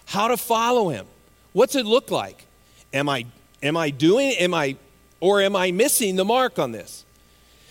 how 0.07 0.29
to 0.29 0.37
follow 0.39 0.89
him. 0.89 1.05
What's 1.53 1.75
it 1.75 1.85
look 1.85 2.11
like? 2.11 2.47
Am 2.95 3.07
I 3.07 3.27
am 3.63 3.77
I 3.77 3.91
doing 3.91 4.31
am 4.39 4.55
I 4.55 4.77
or 5.21 5.43
am 5.43 5.55
I 5.55 5.73
missing 5.73 6.17
the 6.17 6.25
mark 6.25 6.59
on 6.59 6.73
this? 6.73 7.05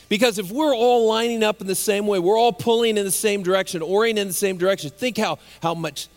Because 0.10 0.38
if 0.38 0.52
we're 0.52 0.76
all 0.76 1.08
lining 1.08 1.42
up 1.42 1.60
in 1.60 1.66
the 1.66 1.74
same 1.74 2.06
way, 2.06 2.20
we're 2.20 2.38
all 2.38 2.54
pulling 2.54 2.98
in 2.98 3.04
the 3.04 3.12
same 3.12 3.42
direction, 3.42 3.82
orienting 3.82 4.22
in 4.22 4.28
the 4.28 4.34
same 4.34 4.58
direction, 4.58 4.92
think 4.92 5.18
how, 5.18 5.40
how 5.64 5.74
much 5.74 6.10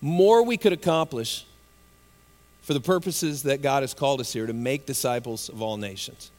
more 0.00 0.42
we 0.42 0.56
could 0.56 0.72
accomplish 0.72 1.44
for 2.62 2.72
the 2.72 2.80
purposes 2.80 3.42
that 3.42 3.60
God 3.60 3.82
has 3.82 3.92
called 3.92 4.20
us 4.20 4.32
here 4.32 4.46
to 4.46 4.54
make 4.54 4.86
disciples 4.86 5.50
of 5.50 5.60
all 5.60 5.76
nations. 5.76 6.30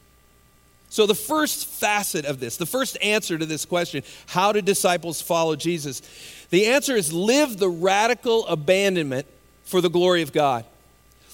So, 0.90 1.06
the 1.06 1.16
first 1.16 1.68
facet 1.68 2.26
of 2.26 2.40
this, 2.40 2.58
the 2.58 2.66
first 2.66 2.98
answer 3.02 3.38
to 3.38 3.46
this 3.46 3.64
question, 3.64 4.04
how 4.28 4.52
do 4.52 4.62
disciples 4.62 5.22
follow 5.22 5.56
Jesus? 5.56 6.02
The 6.50 6.66
answer 6.66 6.96
is 6.96 7.14
live 7.14 7.58
the 7.58 7.70
radical 7.70 8.48
abandonment 8.48 9.28
for 9.64 9.82
the 9.82 9.90
glory 9.90 10.24
of 10.24 10.34
God. 10.34 10.66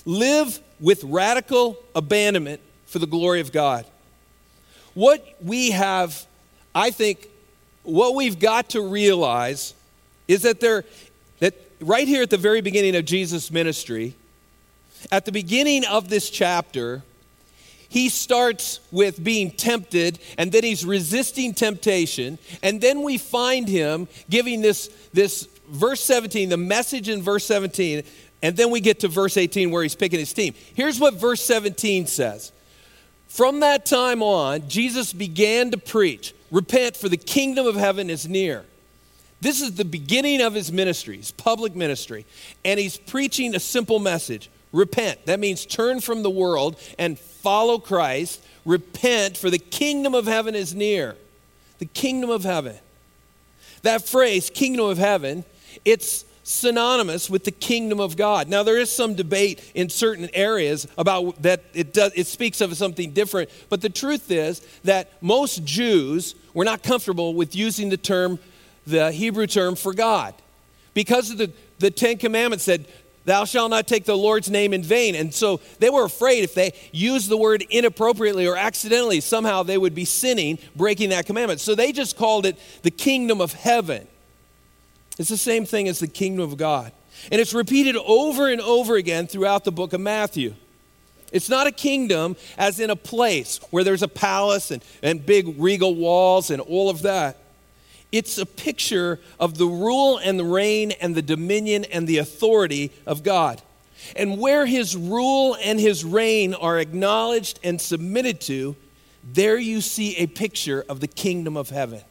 Live 0.03 0.59
with 0.79 1.03
radical 1.05 1.77
abandonment 1.95 2.59
for 2.85 2.99
the 2.99 3.07
glory 3.07 3.39
of 3.39 3.53
God. 3.53 3.85
What 4.93 5.25
we 5.41 5.71
have, 5.71 6.25
I 6.73 6.91
think, 6.91 7.29
what 7.83 8.13
we've 8.13 8.39
got 8.39 8.71
to 8.71 8.81
realize 8.81 9.73
is 10.27 10.41
that 10.41 10.59
there, 10.59 10.83
that 11.39 11.53
right 11.79 12.07
here 12.07 12.23
at 12.23 12.29
the 12.29 12.37
very 12.37 12.61
beginning 12.61 12.95
of 12.95 13.05
Jesus' 13.05 13.51
ministry, 13.51 14.15
at 15.11 15.23
the 15.23 15.31
beginning 15.31 15.85
of 15.85 16.09
this 16.09 16.29
chapter, 16.29 17.03
he 17.89 18.09
starts 18.09 18.79
with 18.91 19.23
being 19.23 19.51
tempted 19.51 20.19
and 20.37 20.51
then 20.51 20.63
he's 20.63 20.85
resisting 20.85 21.53
temptation 21.53 22.37
and 22.63 22.81
then 22.81 23.03
we 23.03 23.17
find 23.17 23.67
him 23.67 24.07
giving 24.29 24.61
this 24.61 24.87
this 25.13 25.47
verse 25.69 26.01
17 26.01 26.49
the 26.49 26.57
message 26.57 27.09
in 27.09 27.21
verse 27.21 27.45
17 27.45 28.03
and 28.41 28.57
then 28.57 28.69
we 28.69 28.79
get 28.79 28.99
to 28.99 29.07
verse 29.07 29.37
18 29.37 29.71
where 29.71 29.83
he's 29.83 29.95
picking 29.95 30.19
his 30.19 30.33
team 30.33 30.53
here's 30.73 30.99
what 30.99 31.15
verse 31.15 31.41
17 31.41 32.07
says 32.07 32.51
from 33.27 33.59
that 33.59 33.85
time 33.85 34.23
on, 34.23 34.69
Jesus 34.69 35.11
began 35.11 35.71
to 35.71 35.77
preach 35.77 36.33
Repent, 36.51 36.95
for 36.95 37.09
the 37.09 37.17
kingdom 37.17 37.67
of 37.67 37.75
heaven 37.75 38.09
is 38.09 38.29
near. 38.29 38.63
This 39.41 39.61
is 39.61 39.75
the 39.75 39.83
beginning 39.83 40.41
of 40.41 40.53
his 40.53 40.71
ministry, 40.71 41.17
his 41.17 41.31
public 41.31 41.75
ministry. 41.75 42.25
And 42.63 42.79
he's 42.79 42.95
preaching 42.95 43.53
a 43.53 43.59
simple 43.59 43.99
message 43.99 44.49
repent. 44.75 45.25
That 45.25 45.39
means 45.39 45.65
turn 45.65 46.01
from 46.01 46.23
the 46.23 46.29
world 46.29 46.79
and 46.99 47.17
follow 47.17 47.79
Christ. 47.79 48.43
Repent, 48.65 49.37
for 49.37 49.49
the 49.49 49.59
kingdom 49.59 50.13
of 50.13 50.25
heaven 50.25 50.55
is 50.55 50.75
near. 50.75 51.15
The 51.79 51.85
kingdom 51.85 52.29
of 52.29 52.43
heaven. 52.43 52.75
That 53.83 54.07
phrase, 54.07 54.49
kingdom 54.49 54.85
of 54.87 54.97
heaven, 54.97 55.45
it's 55.83 56.25
synonymous 56.43 57.29
with 57.29 57.43
the 57.43 57.51
kingdom 57.51 57.99
of 57.99 58.15
God. 58.15 58.47
Now, 58.47 58.63
there 58.63 58.77
is 58.77 58.91
some 58.91 59.15
debate 59.15 59.71
in 59.73 59.89
certain 59.89 60.29
areas 60.33 60.87
about 60.97 61.41
that 61.41 61.63
it, 61.73 61.93
does, 61.93 62.11
it 62.15 62.27
speaks 62.27 62.61
of 62.61 62.75
something 62.77 63.11
different, 63.11 63.49
but 63.69 63.81
the 63.81 63.89
truth 63.89 64.29
is 64.29 64.59
that 64.83 65.11
most 65.21 65.65
Jews 65.65 66.35
were 66.53 66.65
not 66.65 66.83
comfortable 66.83 67.33
with 67.33 67.55
using 67.55 67.89
the 67.89 67.97
term, 67.97 68.37
the 68.85 69.11
Hebrew 69.11 69.47
term 69.47 69.75
for 69.75 69.93
God. 69.93 70.35
Because 70.93 71.31
of 71.31 71.37
the, 71.39 71.51
the 71.79 71.91
Ten 71.91 72.17
Commandments 72.17 72.63
said, 72.63 72.85
Thou 73.25 73.45
shalt 73.45 73.71
not 73.71 73.87
take 73.87 74.05
the 74.05 74.15
Lord's 74.15 74.49
name 74.49 74.73
in 74.73 74.83
vain. 74.83 75.15
And 75.15 75.33
so 75.33 75.59
they 75.79 75.89
were 75.89 76.05
afraid 76.05 76.43
if 76.43 76.53
they 76.53 76.73
used 76.91 77.27
the 77.27 77.37
word 77.37 77.65
inappropriately 77.69 78.47
or 78.47 78.55
accidentally, 78.55 79.19
somehow 79.19 79.63
they 79.63 79.77
would 79.77 79.95
be 79.95 80.05
sinning, 80.05 80.59
breaking 80.75 81.09
that 81.09 81.25
commandment. 81.25 81.59
So 81.59 81.73
they 81.73 81.91
just 81.91 82.17
called 82.17 82.45
it 82.45 82.57
the 82.83 82.91
kingdom 82.91 83.41
of 83.41 83.53
heaven. 83.53 84.07
It's 85.17 85.29
the 85.29 85.37
same 85.37 85.65
thing 85.65 85.87
as 85.87 85.99
the 85.99 86.07
kingdom 86.07 86.43
of 86.43 86.57
God. 86.57 86.91
And 87.31 87.41
it's 87.41 87.53
repeated 87.53 87.95
over 87.95 88.49
and 88.49 88.61
over 88.61 88.95
again 88.95 89.25
throughout 89.25 89.63
the 89.63 89.71
book 89.71 89.93
of 89.93 90.01
Matthew. 90.01 90.53
It's 91.31 91.49
not 91.49 91.65
a 91.67 91.71
kingdom 91.71 92.35
as 92.57 92.79
in 92.79 92.89
a 92.89 92.95
place 92.95 93.59
where 93.71 93.83
there's 93.83 94.03
a 94.03 94.07
palace 94.07 94.69
and, 94.69 94.83
and 95.01 95.25
big 95.25 95.59
regal 95.59 95.95
walls 95.95 96.51
and 96.51 96.61
all 96.61 96.89
of 96.89 97.01
that. 97.01 97.37
It's 98.15 98.37
a 98.37 98.45
picture 98.45 99.19
of 99.41 99.57
the 99.57 99.65
rule 99.65 100.17
and 100.17 100.39
the 100.39 100.45
reign 100.45 100.91
and 101.01 101.13
the 101.13 101.21
dominion 101.21 101.83
and 101.83 102.07
the 102.07 102.19
authority 102.19 102.93
of 103.05 103.23
God. 103.23 103.61
And 104.15 104.39
where 104.39 104.65
his 104.65 104.95
rule 104.95 105.57
and 105.61 105.77
his 105.77 106.05
reign 106.05 106.53
are 106.53 106.79
acknowledged 106.79 107.59
and 107.61 107.81
submitted 107.81 108.39
to, 108.41 108.77
there 109.21 109.57
you 109.57 109.81
see 109.81 110.15
a 110.15 110.27
picture 110.27 110.85
of 110.87 111.01
the 111.01 111.07
kingdom 111.07 111.57
of 111.57 111.69
heaven. 111.69 112.01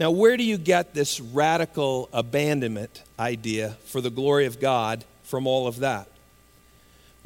Now, 0.00 0.10
where 0.10 0.36
do 0.36 0.42
you 0.42 0.58
get 0.58 0.92
this 0.92 1.20
radical 1.20 2.08
abandonment 2.12 3.04
idea 3.20 3.76
for 3.84 4.00
the 4.00 4.10
glory 4.10 4.46
of 4.46 4.58
God 4.58 5.04
from 5.22 5.46
all 5.46 5.68
of 5.68 5.78
that? 5.78 6.08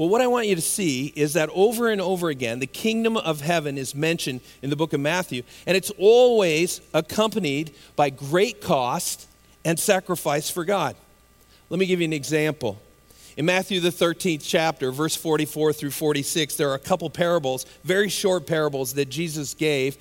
Well, 0.00 0.08
what 0.08 0.22
I 0.22 0.28
want 0.28 0.46
you 0.46 0.54
to 0.54 0.62
see 0.62 1.12
is 1.14 1.34
that 1.34 1.50
over 1.52 1.90
and 1.90 2.00
over 2.00 2.30
again, 2.30 2.58
the 2.58 2.66
kingdom 2.66 3.18
of 3.18 3.42
heaven 3.42 3.76
is 3.76 3.94
mentioned 3.94 4.40
in 4.62 4.70
the 4.70 4.76
book 4.76 4.94
of 4.94 5.00
Matthew, 5.00 5.42
and 5.66 5.76
it's 5.76 5.90
always 5.98 6.80
accompanied 6.94 7.74
by 7.96 8.08
great 8.08 8.62
cost 8.62 9.28
and 9.62 9.78
sacrifice 9.78 10.48
for 10.48 10.64
God. 10.64 10.96
Let 11.68 11.78
me 11.78 11.84
give 11.84 12.00
you 12.00 12.06
an 12.06 12.14
example. 12.14 12.80
In 13.36 13.44
Matthew, 13.44 13.78
the 13.78 13.90
13th 13.90 14.40
chapter, 14.42 14.90
verse 14.90 15.14
44 15.16 15.74
through 15.74 15.90
46, 15.90 16.56
there 16.56 16.70
are 16.70 16.76
a 16.76 16.78
couple 16.78 17.10
parables, 17.10 17.66
very 17.84 18.08
short 18.08 18.46
parables 18.46 18.94
that 18.94 19.10
Jesus 19.10 19.52
gave 19.52 19.98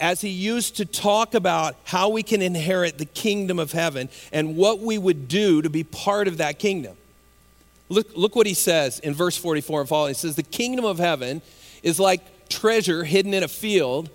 as 0.00 0.22
he 0.22 0.30
used 0.30 0.78
to 0.78 0.86
talk 0.86 1.34
about 1.34 1.76
how 1.84 2.08
we 2.08 2.22
can 2.22 2.40
inherit 2.40 2.96
the 2.96 3.04
kingdom 3.04 3.58
of 3.58 3.72
heaven 3.72 4.08
and 4.32 4.56
what 4.56 4.80
we 4.80 4.96
would 4.96 5.28
do 5.28 5.60
to 5.60 5.68
be 5.68 5.84
part 5.84 6.26
of 6.26 6.38
that 6.38 6.58
kingdom. 6.58 6.96
Look, 7.88 8.08
look 8.16 8.34
what 8.34 8.46
he 8.46 8.54
says 8.54 8.98
in 8.98 9.14
verse 9.14 9.36
44 9.36 9.80
and 9.80 9.88
following. 9.88 10.10
He 10.10 10.14
says, 10.14 10.36
The 10.36 10.42
kingdom 10.42 10.84
of 10.84 10.98
heaven 10.98 11.42
is 11.82 12.00
like 12.00 12.48
treasure 12.48 13.04
hidden 13.04 13.34
in 13.34 13.42
a 13.42 13.48
field. 13.48 14.10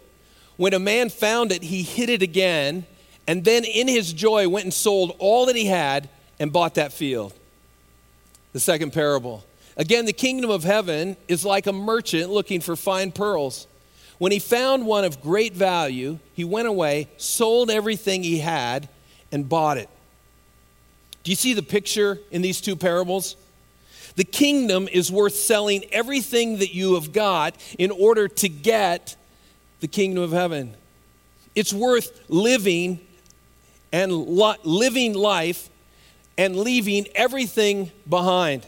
When 0.57 0.73
a 0.73 0.79
man 0.79 1.09
found 1.09 1.51
it, 1.51 1.63
he 1.63 1.81
hid 1.81 2.09
it 2.09 2.21
again, 2.21 2.85
and 3.27 3.43
then 3.45 3.63
in 3.63 3.87
his 3.87 4.13
joy 4.13 4.47
went 4.49 4.65
and 4.65 4.73
sold 4.73 5.15
all 5.19 5.45
that 5.45 5.55
he 5.55 5.65
had 5.65 6.09
and 6.39 6.51
bought 6.51 6.75
that 6.75 6.91
field. 6.91 7.33
The 8.53 8.59
second 8.59 8.91
parable. 8.91 9.45
Again, 9.77 10.05
the 10.05 10.13
kingdom 10.13 10.51
of 10.51 10.63
heaven 10.63 11.15
is 11.27 11.45
like 11.45 11.65
a 11.65 11.73
merchant 11.73 12.29
looking 12.29 12.59
for 12.59 12.75
fine 12.75 13.11
pearls. 13.11 13.67
When 14.17 14.31
he 14.31 14.39
found 14.39 14.85
one 14.85 15.05
of 15.05 15.21
great 15.21 15.53
value, 15.53 16.19
he 16.33 16.43
went 16.43 16.67
away, 16.67 17.07
sold 17.17 17.71
everything 17.71 18.21
he 18.21 18.39
had, 18.39 18.89
and 19.31 19.47
bought 19.47 19.77
it. 19.77 19.89
Do 21.23 21.31
you 21.31 21.35
see 21.35 21.53
the 21.53 21.63
picture 21.63 22.19
in 22.29 22.41
these 22.41 22.61
two 22.61 22.75
parables? 22.75 23.35
The 24.15 24.23
kingdom 24.23 24.87
is 24.91 25.11
worth 25.11 25.35
selling 25.35 25.85
everything 25.91 26.57
that 26.59 26.73
you 26.73 26.95
have 26.95 27.13
got 27.13 27.55
in 27.77 27.91
order 27.91 28.27
to 28.27 28.49
get 28.49 29.15
the 29.79 29.87
kingdom 29.87 30.23
of 30.23 30.31
heaven. 30.31 30.75
It's 31.55 31.73
worth 31.73 32.19
living 32.29 32.99
and 33.91 34.11
li- 34.11 34.55
living 34.63 35.13
life 35.13 35.69
and 36.37 36.57
leaving 36.57 37.07
everything 37.15 37.91
behind. 38.07 38.65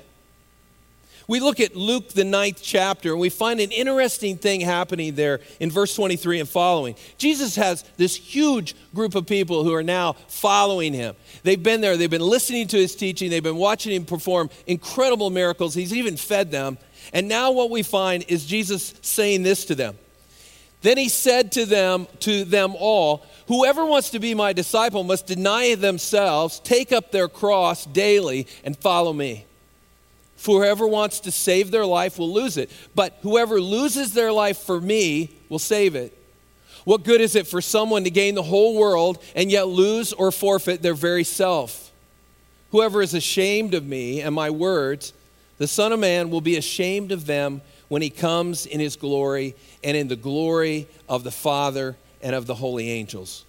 We 1.27 1.39
look 1.39 1.59
at 1.59 1.75
Luke, 1.75 2.09
the 2.09 2.23
ninth 2.23 2.59
chapter, 2.61 3.11
and 3.11 3.19
we 3.19 3.29
find 3.29 3.59
an 3.59 3.71
interesting 3.71 4.37
thing 4.37 4.61
happening 4.61 5.15
there 5.15 5.39
in 5.59 5.71
verse 5.71 5.95
23 5.95 6.41
and 6.41 6.49
following. 6.49 6.95
Jesus 7.17 7.55
has 7.55 7.83
this 7.97 8.15
huge 8.15 8.75
group 8.93 9.15
of 9.15 9.25
people 9.25 9.63
who 9.63 9.73
are 9.73 9.83
now 9.83 10.13
following 10.27 10.93
him. 10.93 11.15
They've 11.43 11.61
been 11.61 11.81
there, 11.81 11.95
they've 11.95 12.09
been 12.09 12.21
listening 12.21 12.67
to 12.69 12.77
his 12.77 12.95
teaching, 12.95 13.29
they've 13.29 13.41
been 13.41 13.55
watching 13.55 13.93
him 13.93 14.05
perform 14.05 14.49
incredible 14.67 15.29
miracles. 15.29 15.73
He's 15.73 15.93
even 15.93 16.17
fed 16.17 16.51
them. 16.51 16.77
And 17.13 17.27
now 17.27 17.51
what 17.51 17.69
we 17.69 17.83
find 17.83 18.25
is 18.27 18.45
Jesus 18.45 18.93
saying 19.01 19.43
this 19.43 19.65
to 19.65 19.75
them. 19.75 19.97
Then 20.81 20.97
he 20.97 21.07
said 21.07 21.53
to 21.53 21.65
them, 21.65 22.07
to 22.19 22.43
them 22.43 22.75
all, 22.77 23.25
Whoever 23.47 23.85
wants 23.85 24.11
to 24.11 24.19
be 24.19 24.33
my 24.33 24.53
disciple 24.53 25.03
must 25.03 25.27
deny 25.27 25.75
themselves, 25.75 26.59
take 26.59 26.91
up 26.91 27.11
their 27.11 27.27
cross 27.27 27.85
daily, 27.85 28.47
and 28.63 28.77
follow 28.77 29.11
me. 29.11 29.45
Whoever 30.45 30.85
wants 30.87 31.21
to 31.21 31.31
save 31.31 31.71
their 31.71 31.85
life 31.85 32.19
will 32.19 32.33
lose 32.33 32.57
it, 32.57 32.69
but 32.93 33.17
whoever 33.21 33.61
loses 33.61 34.13
their 34.13 34.31
life 34.31 34.57
for 34.57 34.81
me 34.81 35.29
will 35.49 35.59
save 35.59 35.95
it. 35.95 36.17
What 36.83 37.03
good 37.03 37.21
is 37.21 37.35
it 37.35 37.47
for 37.47 37.61
someone 37.61 38.03
to 38.03 38.09
gain 38.09 38.35
the 38.35 38.43
whole 38.43 38.77
world 38.77 39.23
and 39.35 39.49
yet 39.49 39.67
lose 39.67 40.11
or 40.11 40.31
forfeit 40.31 40.81
their 40.81 40.93
very 40.93 41.23
self? 41.23 41.91
Whoever 42.71 43.01
is 43.01 43.13
ashamed 43.13 43.73
of 43.73 43.85
me 43.85 44.21
and 44.21 44.35
my 44.35 44.49
words, 44.49 45.13
the 45.59 45.67
Son 45.67 45.93
of 45.93 45.99
Man 45.99 46.29
will 46.29 46.41
be 46.41 46.57
ashamed 46.57 47.11
of 47.11 47.25
them 47.25 47.61
when 47.87 48.01
he 48.01 48.09
comes 48.09 48.65
in 48.65 48.79
his 48.79 48.95
glory 48.95 49.55
and 49.83 49.95
in 49.95 50.07
the 50.07 50.15
glory 50.15 50.87
of 51.07 51.23
the 51.23 51.31
Father 51.31 51.95
and 52.21 52.35
of 52.35 52.47
the 52.47 52.55
holy 52.55 52.89
angels. 52.89 53.45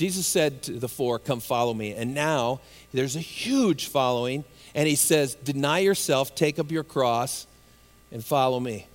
Jesus 0.00 0.26
said 0.26 0.62
to 0.62 0.72
the 0.78 0.88
four, 0.88 1.18
Come 1.18 1.40
follow 1.40 1.74
me. 1.74 1.92
And 1.92 2.14
now 2.14 2.60
there's 2.90 3.16
a 3.16 3.20
huge 3.20 3.88
following, 3.88 4.44
and 4.74 4.88
he 4.88 4.94
says, 4.94 5.34
Deny 5.34 5.80
yourself, 5.80 6.34
take 6.34 6.58
up 6.58 6.70
your 6.70 6.84
cross, 6.84 7.46
and 8.10 8.24
follow 8.24 8.58
me. 8.58 8.86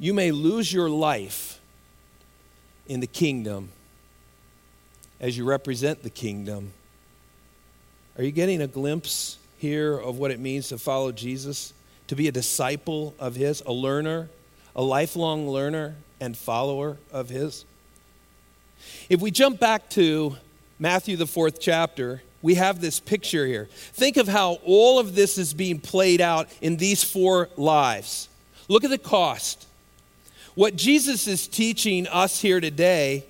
You 0.00 0.12
may 0.12 0.32
lose 0.32 0.72
your 0.72 0.90
life 0.90 1.60
in 2.88 2.98
the 2.98 3.06
kingdom 3.06 3.68
as 5.20 5.38
you 5.38 5.44
represent 5.44 6.02
the 6.02 6.10
kingdom. 6.10 6.72
Are 8.18 8.24
you 8.24 8.32
getting 8.32 8.60
a 8.60 8.66
glimpse 8.66 9.38
here 9.56 9.96
of 9.96 10.18
what 10.18 10.32
it 10.32 10.40
means 10.40 10.70
to 10.70 10.78
follow 10.78 11.12
Jesus? 11.12 11.72
To 12.08 12.16
be 12.16 12.26
a 12.26 12.32
disciple 12.32 13.14
of 13.20 13.36
His, 13.36 13.62
a 13.66 13.72
learner, 13.72 14.30
a 14.74 14.82
lifelong 14.82 15.48
learner 15.48 15.94
and 16.20 16.36
follower 16.36 16.96
of 17.12 17.28
His? 17.28 17.64
If 19.08 19.20
we 19.20 19.30
jump 19.30 19.60
back 19.60 19.88
to 19.90 20.36
Matthew, 20.78 21.16
the 21.16 21.26
fourth 21.26 21.60
chapter, 21.60 22.22
we 22.42 22.54
have 22.54 22.80
this 22.80 22.98
picture 22.98 23.46
here. 23.46 23.68
Think 23.92 24.16
of 24.16 24.26
how 24.26 24.54
all 24.64 24.98
of 24.98 25.14
this 25.14 25.38
is 25.38 25.54
being 25.54 25.80
played 25.80 26.20
out 26.20 26.48
in 26.60 26.76
these 26.76 27.04
four 27.04 27.48
lives. 27.56 28.28
Look 28.68 28.84
at 28.84 28.90
the 28.90 28.98
cost. 28.98 29.66
What 30.54 30.76
Jesus 30.76 31.26
is 31.26 31.46
teaching 31.46 32.06
us 32.08 32.40
here 32.40 32.60
today 32.60 33.24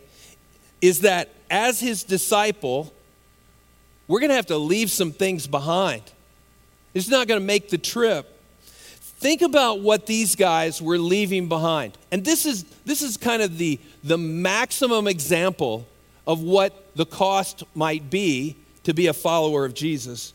is 0.81 1.01
that 1.01 1.29
as 1.51 1.79
his 1.79 2.05
disciple, 2.05 2.93
we're 4.09 4.21
going 4.21 4.31
to 4.31 4.37
have 4.37 4.47
to 4.47 4.59
leave 4.59 4.91
some 4.91 5.13
things 5.13 5.47
behind. 5.47 6.03
It's 6.95 7.09
not 7.09 7.29
going 7.29 7.41
to 7.41 7.47
make 7.47 7.69
the 7.69 7.79
trip. 7.79 8.32
Think 9.23 9.43
about 9.43 9.79
what 9.79 10.07
these 10.07 10.35
guys 10.35 10.83
were 10.83 10.99
leaving 10.99 11.49
behind. 11.49 11.97
And 12.11 12.25
this 12.25 12.45
is, 12.45 12.65
this 12.85 13.03
is 13.03 13.17
kind 13.17 13.41
of 13.41 13.57
the, 13.57 13.79
the 14.03 14.19
maximum 14.19 15.07
example 15.07 15.87
of 16.27 16.43
what 16.43 16.93
the 16.97 17.07
cost 17.07 17.63
might 17.73 18.11
be 18.11 18.57
to 18.83 18.93
be 18.93 19.07
a 19.07 19.13
follower 19.13 19.65
of 19.65 19.75
Jesus, 19.75 20.35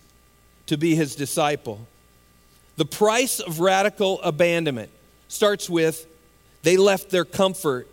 to 0.67 0.77
be 0.77 0.95
his 0.95 1.15
disciple. 1.15 1.85
The 2.77 2.85
price 2.85 3.41
of 3.41 3.59
radical 3.59 4.21
abandonment 4.21 4.89
starts 5.27 5.69
with 5.69 6.07
they 6.63 6.77
left 6.77 7.09
their 7.09 7.25
comfort, 7.25 7.89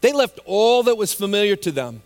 they 0.00 0.14
left 0.14 0.40
all 0.46 0.82
that 0.84 0.96
was 0.96 1.12
familiar 1.12 1.56
to 1.56 1.70
them. 1.70 2.00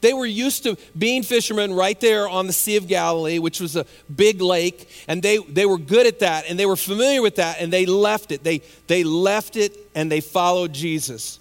They 0.00 0.12
were 0.12 0.26
used 0.26 0.62
to 0.64 0.76
being 0.96 1.22
fishermen 1.22 1.72
right 1.72 1.98
there 2.00 2.28
on 2.28 2.46
the 2.46 2.52
Sea 2.52 2.76
of 2.76 2.86
Galilee, 2.86 3.38
which 3.38 3.60
was 3.60 3.76
a 3.76 3.86
big 4.14 4.40
lake, 4.40 4.88
and 5.08 5.22
they, 5.22 5.38
they 5.38 5.66
were 5.66 5.78
good 5.78 6.06
at 6.06 6.20
that, 6.20 6.44
and 6.48 6.58
they 6.58 6.66
were 6.66 6.76
familiar 6.76 7.22
with 7.22 7.36
that, 7.36 7.60
and 7.60 7.72
they 7.72 7.86
left 7.86 8.30
it. 8.30 8.44
They, 8.44 8.62
they 8.86 9.04
left 9.04 9.56
it 9.56 9.76
and 9.94 10.12
they 10.12 10.20
followed 10.20 10.72
Jesus. 10.72 11.40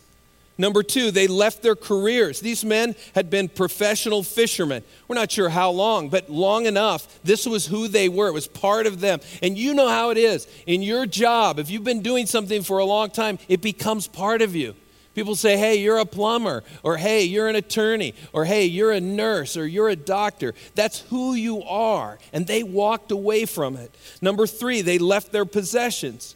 Number 0.58 0.84
two, 0.84 1.12
they 1.12 1.28
left 1.28 1.62
their 1.62 1.76
careers. 1.76 2.40
These 2.40 2.64
men 2.64 2.96
had 3.14 3.30
been 3.30 3.50
professional 3.50 4.24
fishermen. 4.24 4.84
We're 5.08 5.16
not 5.16 5.30
sure 5.30 5.50
how 5.50 5.72
long, 5.72 6.08
but 6.08 6.30
long 6.30 6.66
enough. 6.66 7.22
This 7.24 7.46
was 7.46 7.66
who 7.66 7.90
they 7.90 8.08
were, 8.08 8.30
it 8.30 8.34
was 8.34 8.48
part 8.48 8.88
of 8.88 9.02
them. 9.02 9.20
And 9.44 9.58
you 9.58 9.74
know 9.74 9.90
how 9.90 10.12
it 10.12 10.18
is. 10.18 10.48
In 10.66 10.82
your 10.82 11.06
job, 11.06 11.60
if 11.60 11.70
you've 11.70 11.84
been 11.84 12.02
doing 12.02 12.26
something 12.26 12.64
for 12.64 12.80
a 12.80 12.86
long 12.86 13.10
time, 13.10 13.38
it 13.50 13.62
becomes 13.62 14.08
part 14.08 14.42
of 14.42 14.56
you. 14.56 14.76
People 15.16 15.36
say, 15.36 15.58
hey, 15.58 15.78
you're 15.78 15.98
a 15.98 16.06
plumber, 16.06 16.62
or 16.84 16.98
hey, 16.98 17.24
you're 17.24 17.48
an 17.48 17.56
attorney, 17.56 18.14
or 18.34 18.44
hey, 18.44 18.66
you're 18.66 18.92
a 18.92 19.00
nurse, 19.00 19.56
or 19.56 19.66
you're 19.66 19.88
a 19.88 19.96
doctor. 19.96 20.54
That's 20.76 21.00
who 21.00 21.34
you 21.34 21.64
are. 21.64 22.20
And 22.34 22.46
they 22.46 22.64
walked 22.64 23.12
away 23.12 23.46
from 23.46 23.78
it. 23.78 23.96
Number 24.22 24.46
three, 24.46 24.82
they 24.82 24.98
left 24.98 25.32
their 25.32 25.46
possessions. 25.46 26.36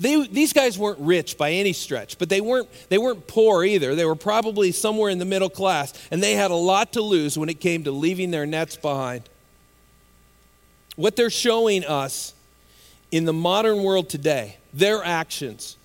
They, 0.00 0.26
these 0.26 0.52
guys 0.52 0.76
weren't 0.76 0.98
rich 0.98 1.38
by 1.38 1.52
any 1.52 1.72
stretch, 1.72 2.18
but 2.18 2.28
they 2.28 2.40
weren't, 2.40 2.68
they 2.88 2.98
weren't 2.98 3.28
poor 3.28 3.64
either. 3.64 3.94
They 3.94 4.06
were 4.06 4.16
probably 4.16 4.72
somewhere 4.72 5.10
in 5.10 5.18
the 5.18 5.24
middle 5.24 5.50
class, 5.50 5.92
and 6.10 6.20
they 6.20 6.32
had 6.34 6.50
a 6.50 6.54
lot 6.54 6.94
to 6.94 7.02
lose 7.02 7.38
when 7.38 7.48
it 7.48 7.60
came 7.60 7.84
to 7.84 7.92
leaving 7.92 8.32
their 8.32 8.46
nets 8.46 8.74
behind. 8.76 9.22
What 10.96 11.14
they're 11.14 11.30
showing 11.30 11.84
us 11.84 12.34
in 13.12 13.24
the 13.24 13.32
modern 13.32 13.84
world 13.84 14.08
today, 14.08 14.56
their 14.72 15.04
actions, 15.04 15.76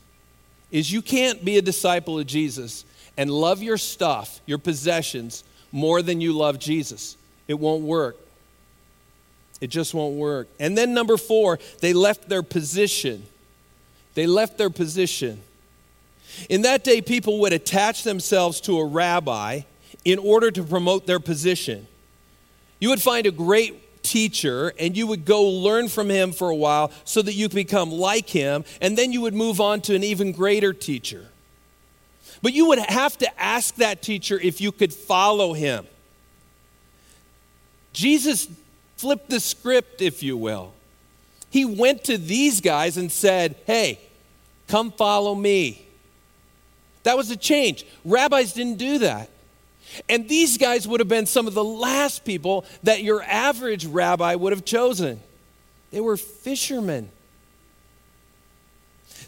is 0.75 0.91
you 0.91 1.01
can't 1.01 1.45
be 1.45 1.57
a 1.57 1.61
disciple 1.61 2.19
of 2.19 2.27
Jesus 2.27 2.83
and 3.15 3.31
love 3.31 3.63
your 3.63 3.77
stuff, 3.77 4.41
your 4.45 4.57
possessions, 4.57 5.45
more 5.71 6.01
than 6.01 6.19
you 6.19 6.33
love 6.33 6.59
Jesus. 6.59 7.15
It 7.47 7.53
won't 7.53 7.83
work. 7.83 8.17
It 9.61 9.67
just 9.67 9.93
won't 9.93 10.15
work. 10.15 10.49
And 10.59 10.77
then, 10.77 10.93
number 10.93 11.15
four, 11.15 11.59
they 11.79 11.93
left 11.93 12.27
their 12.27 12.43
position. 12.43 13.25
They 14.15 14.27
left 14.27 14.57
their 14.57 14.69
position. 14.69 15.41
In 16.49 16.63
that 16.63 16.83
day, 16.83 16.99
people 17.01 17.39
would 17.39 17.53
attach 17.53 18.03
themselves 18.03 18.59
to 18.61 18.77
a 18.79 18.85
rabbi 18.85 19.61
in 20.03 20.19
order 20.19 20.51
to 20.51 20.61
promote 20.61 21.07
their 21.07 21.21
position. 21.21 21.87
You 22.81 22.89
would 22.89 23.01
find 23.01 23.25
a 23.25 23.31
great 23.31 23.81
teacher 24.05 24.71
and 24.79 24.95
you 24.95 25.07
would 25.07 25.25
go 25.25 25.43
learn 25.43 25.89
from 25.89 26.09
him 26.09 26.31
for 26.31 26.49
a 26.49 26.55
while 26.55 26.91
so 27.03 27.21
that 27.21 27.33
you 27.33 27.49
could 27.49 27.55
become 27.55 27.91
like 27.91 28.29
him, 28.29 28.63
and 28.79 28.97
then 28.97 29.11
you 29.11 29.21
would 29.21 29.33
move 29.33 29.59
on 29.59 29.81
to 29.81 29.95
an 29.95 30.03
even 30.03 30.31
greater 30.31 30.71
teacher. 30.71 31.27
But 32.41 32.53
you 32.53 32.67
would 32.67 32.79
have 32.79 33.17
to 33.17 33.41
ask 33.41 33.75
that 33.75 34.01
teacher 34.01 34.39
if 34.39 34.61
you 34.61 34.71
could 34.71 34.93
follow 34.93 35.53
him. 35.53 35.87
Jesus 37.91 38.47
flipped 38.97 39.29
the 39.29 39.39
script, 39.39 40.01
if 40.01 40.21
you 40.21 40.37
will. 40.37 40.73
He 41.49 41.65
went 41.65 42.03
to 42.05 42.17
these 42.17 42.61
guys 42.61 42.97
and 42.97 43.11
said, 43.11 43.55
Hey, 43.65 43.99
come 44.67 44.91
follow 44.91 45.33
me. 45.33 45.87
That 47.03 47.17
was 47.17 47.31
a 47.31 47.37
change. 47.37 47.85
Rabbis 48.03 48.53
didn't 48.53 48.77
do 48.77 48.99
that. 48.99 49.29
And 50.09 50.27
these 50.27 50.57
guys 50.57 50.87
would 50.87 50.99
have 50.99 51.09
been 51.09 51.25
some 51.25 51.47
of 51.47 51.53
the 51.53 51.63
last 51.63 52.25
people 52.25 52.65
that 52.83 53.03
your 53.03 53.23
average 53.23 53.85
rabbi 53.85 54.35
would 54.35 54.53
have 54.53 54.65
chosen. 54.65 55.19
They 55.91 56.01
were 56.01 56.17
fishermen. 56.17 57.09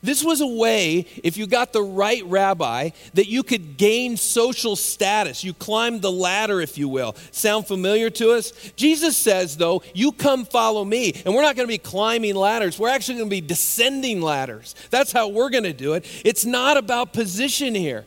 This 0.04 0.24
was 0.24 0.42
a 0.42 0.48
way, 0.48 1.06
if 1.24 1.38
you 1.38 1.48
got 1.48 1.74
the 1.74 1.82
right 1.82 2.24
rabbi, 2.26 2.90
that 3.14 3.28
you 3.28 3.44
could 3.44 3.78
gain 3.78 4.18
social 4.18 4.76
status. 4.76 5.44
You 5.44 5.54
climbed 5.54 6.02
the 6.02 6.12
ladder, 6.12 6.62
if 6.62 6.78
you 6.78 6.88
will. 6.88 7.16
Sound 7.32 7.68
familiar 7.68 8.10
to 8.12 8.32
us? 8.32 8.52
Jesus 8.76 9.18
says, 9.18 9.58
though, 9.58 9.82
you 9.94 10.12
come 10.12 10.46
follow 10.46 10.86
me. 10.86 11.14
And 11.26 11.34
we're 11.34 11.42
not 11.42 11.56
going 11.56 11.68
to 11.68 11.74
be 11.74 11.78
climbing 11.78 12.36
ladders, 12.36 12.78
we're 12.78 12.90
actually 12.90 13.20
going 13.20 13.30
to 13.30 13.36
be 13.36 13.42
descending 13.42 14.22
ladders. 14.22 14.76
That's 14.90 15.12
how 15.12 15.30
we're 15.30 15.50
going 15.50 15.64
to 15.64 15.74
do 15.74 15.94
it. 15.94 16.06
It's 16.24 16.46
not 16.46 16.78
about 16.78 17.14
position 17.14 17.74
here, 17.74 18.06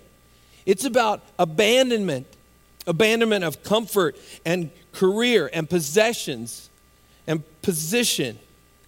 it's 0.67 0.85
about 0.85 1.23
abandonment 1.39 2.27
abandonment 2.87 3.45
of 3.45 3.63
comfort 3.63 4.17
and 4.45 4.71
career 4.93 5.51
and 5.53 5.69
possessions 5.69 6.71
and 7.27 7.43
position. 7.63 8.39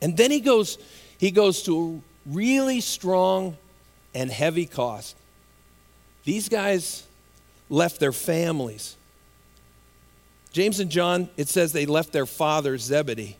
And 0.00 0.16
then 0.16 0.30
he 0.30 0.40
goes, 0.40 0.78
he 1.18 1.30
goes 1.30 1.62
to 1.64 2.02
a 2.26 2.30
really 2.30 2.80
strong 2.80 3.56
and 4.14 4.30
heavy 4.30 4.66
cost. 4.66 5.16
These 6.24 6.48
guys 6.48 7.06
left 7.68 8.00
their 8.00 8.12
families. 8.12 8.96
James 10.52 10.80
and 10.80 10.90
John, 10.90 11.28
it 11.36 11.48
says 11.48 11.72
they 11.72 11.86
left 11.86 12.12
their 12.12 12.26
father 12.26 12.76
Zebedee. 12.76 13.36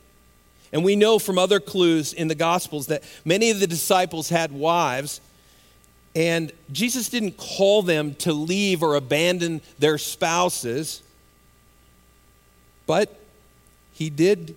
And 0.72 0.82
we 0.82 0.96
know 0.96 1.18
from 1.18 1.38
other 1.38 1.60
clues 1.60 2.14
in 2.14 2.28
the 2.28 2.34
Gospels 2.34 2.86
that 2.86 3.02
many 3.24 3.50
of 3.50 3.60
the 3.60 3.66
disciples 3.66 4.30
had 4.30 4.52
wives 4.52 5.20
and 6.14 6.52
Jesus 6.70 7.08
didn't 7.08 7.38
call 7.38 7.82
them 7.82 8.14
to 8.16 8.32
leave 8.32 8.82
or 8.82 8.96
abandon 8.96 9.62
their 9.78 9.98
spouses, 9.98 11.02
but 12.86 13.18
he 13.94 14.10
did, 14.10 14.54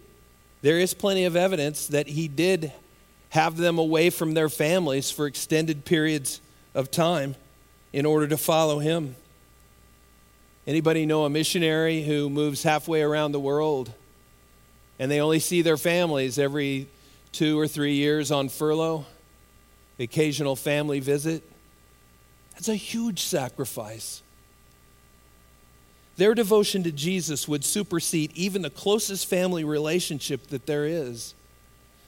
there 0.62 0.80
is 0.80 0.94
plenty 0.94 1.26
of 1.26 1.36
evidence 1.36 1.88
that 1.88 2.08
he 2.08 2.28
did 2.28 2.72
have 3.30 3.58
them 3.58 3.78
away 3.78 4.10
from 4.10 4.34
their 4.34 4.50
families 4.50 5.12
for 5.12 5.28
extended 5.28 5.86
periods 5.86 6.42
of 6.74 6.92
time 6.92 7.36
in 7.94 8.06
order 8.06 8.28
to 8.28 8.38
follow 8.38 8.80
him. 8.80 9.16
Anybody 10.68 11.06
know 11.06 11.26
a 11.26 11.30
missionary 11.30 12.04
who 12.04 12.30
moves 12.30 12.64
halfway 12.64 13.02
around 13.02 13.32
the 13.32 13.40
world 13.40 13.94
and 14.98 15.12
they 15.12 15.20
only 15.20 15.40
see 15.40 15.62
their 15.62 15.78
families 15.78 16.40
every 16.40 16.88
two 17.32 17.60
or 17.60 17.68
three 17.68 17.94
years 17.94 18.32
on 18.32 18.50
furlough? 18.50 19.06
The 19.98 20.04
occasional 20.04 20.56
family 20.56 21.00
visit. 21.00 21.44
That's 22.54 22.70
a 22.70 22.76
huge 22.76 23.22
sacrifice. 23.22 24.22
Their 26.18 26.34
devotion 26.34 26.84
to 26.84 26.92
Jesus 26.92 27.48
would 27.48 27.66
supersede 27.66 28.32
even 28.36 28.62
the 28.62 28.70
closest 28.70 29.28
family 29.28 29.64
relationship 29.64 30.48
that 30.48 30.66
there 30.66 30.86
is. 30.86 31.34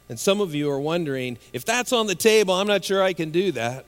And 0.10 0.18
some 0.18 0.40
of 0.40 0.56
you 0.56 0.72
are 0.72 0.80
wondering 0.80 1.38
if 1.52 1.66
that's 1.66 1.92
on 1.92 2.08
the 2.08 2.16
table, 2.16 2.54
I'm 2.54 2.68
not 2.68 2.86
sure 2.86 3.04
I 3.04 3.12
can 3.12 3.32
do 3.32 3.52
that. 3.54 3.86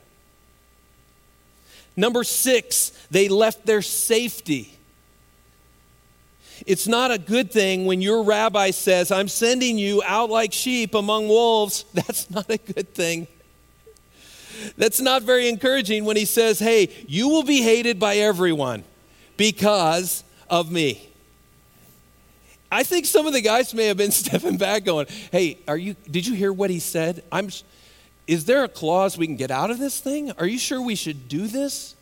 Number 1.96 2.24
six, 2.24 2.92
they 3.10 3.30
left 3.30 3.66
their 3.66 3.82
safety. 3.82 4.74
It's 6.66 6.88
not 6.88 7.12
a 7.12 7.18
good 7.18 7.52
thing 7.52 7.86
when 7.86 8.02
your 8.02 8.24
rabbi 8.24 8.72
says, 8.72 9.12
I'm 9.12 9.30
sending 9.30 9.78
you 9.78 10.04
out 10.06 10.30
like 10.30 10.52
sheep 10.52 10.94
among 10.94 11.30
wolves. 11.30 11.86
That's 11.94 12.30
not 12.30 12.50
a 12.50 12.58
good 12.58 12.94
thing. 12.94 13.28
That's 14.78 15.00
not 15.00 15.24
very 15.24 15.50
encouraging 15.50 16.06
when 16.06 16.18
he 16.18 16.26
says, 16.26 16.60
Hey, 16.60 16.90
you 17.08 17.30
will 17.30 17.44
be 17.44 17.62
hated 17.62 18.00
by 18.00 18.16
everyone 18.18 18.84
because 19.38 20.24
of 20.50 20.72
me. 20.72 21.10
I 22.72 22.84
think 22.84 23.06
some 23.06 23.26
of 23.26 23.34
the 23.34 23.42
guys 23.42 23.74
may 23.74 23.88
have 23.88 23.98
been 23.98 24.12
stepping 24.24 24.58
back 24.58 24.84
going, 24.84 25.08
Hey, 25.32 25.58
are 25.68 25.78
you, 25.78 25.96
did 26.10 26.28
you 26.28 26.36
hear 26.36 26.54
what 26.54 26.70
he 26.70 26.80
said? 26.80 27.24
I'm, 27.32 27.50
is 28.28 28.46
there 28.46 28.64
a 28.64 28.70
clause 28.70 29.18
we 29.18 29.26
can 29.26 29.36
get 29.36 29.52
out 29.52 29.72
of 29.72 29.80
this 29.80 30.00
thing? 30.00 30.32
Are 30.34 30.46
you 30.46 30.60
sure 30.60 30.82
we 30.82 30.96
should 30.96 31.28
do 31.28 31.48
this? 31.48 31.96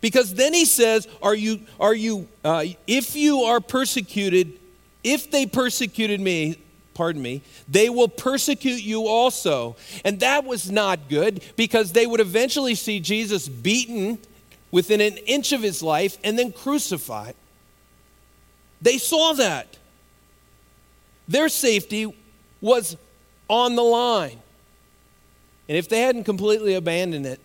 Because 0.00 0.34
then 0.34 0.54
he 0.54 0.64
says, 0.64 1.08
Are 1.22 1.34
you, 1.34 1.60
are 1.78 1.94
you, 1.94 2.28
uh, 2.44 2.64
if 2.86 3.16
you 3.16 3.42
are 3.42 3.60
persecuted, 3.60 4.58
if 5.04 5.30
they 5.30 5.46
persecuted 5.46 6.20
me, 6.20 6.58
pardon 6.98 7.22
me, 7.22 7.42
they 7.68 7.88
will 7.88 8.08
persecute 8.08 8.82
you 8.82 9.06
also. 9.06 9.76
And 10.04 10.18
that 10.18 10.44
was 10.44 10.68
not 10.68 11.08
good 11.08 11.44
because 11.54 11.92
they 11.92 12.08
would 12.08 12.18
eventually 12.18 12.74
see 12.74 12.98
Jesus 12.98 13.48
beaten 13.48 14.18
within 14.72 15.00
an 15.00 15.16
inch 15.18 15.52
of 15.52 15.62
his 15.62 15.80
life 15.80 16.18
and 16.24 16.36
then 16.36 16.50
crucified. 16.50 17.36
They 18.82 18.98
saw 18.98 19.32
that. 19.34 19.76
Their 21.28 21.48
safety 21.48 22.12
was 22.60 22.96
on 23.48 23.76
the 23.76 23.82
line. 23.82 24.40
And 25.68 25.78
if 25.78 25.88
they 25.88 26.00
hadn't 26.00 26.24
completely 26.24 26.74
abandoned 26.74 27.26
it, 27.26 27.40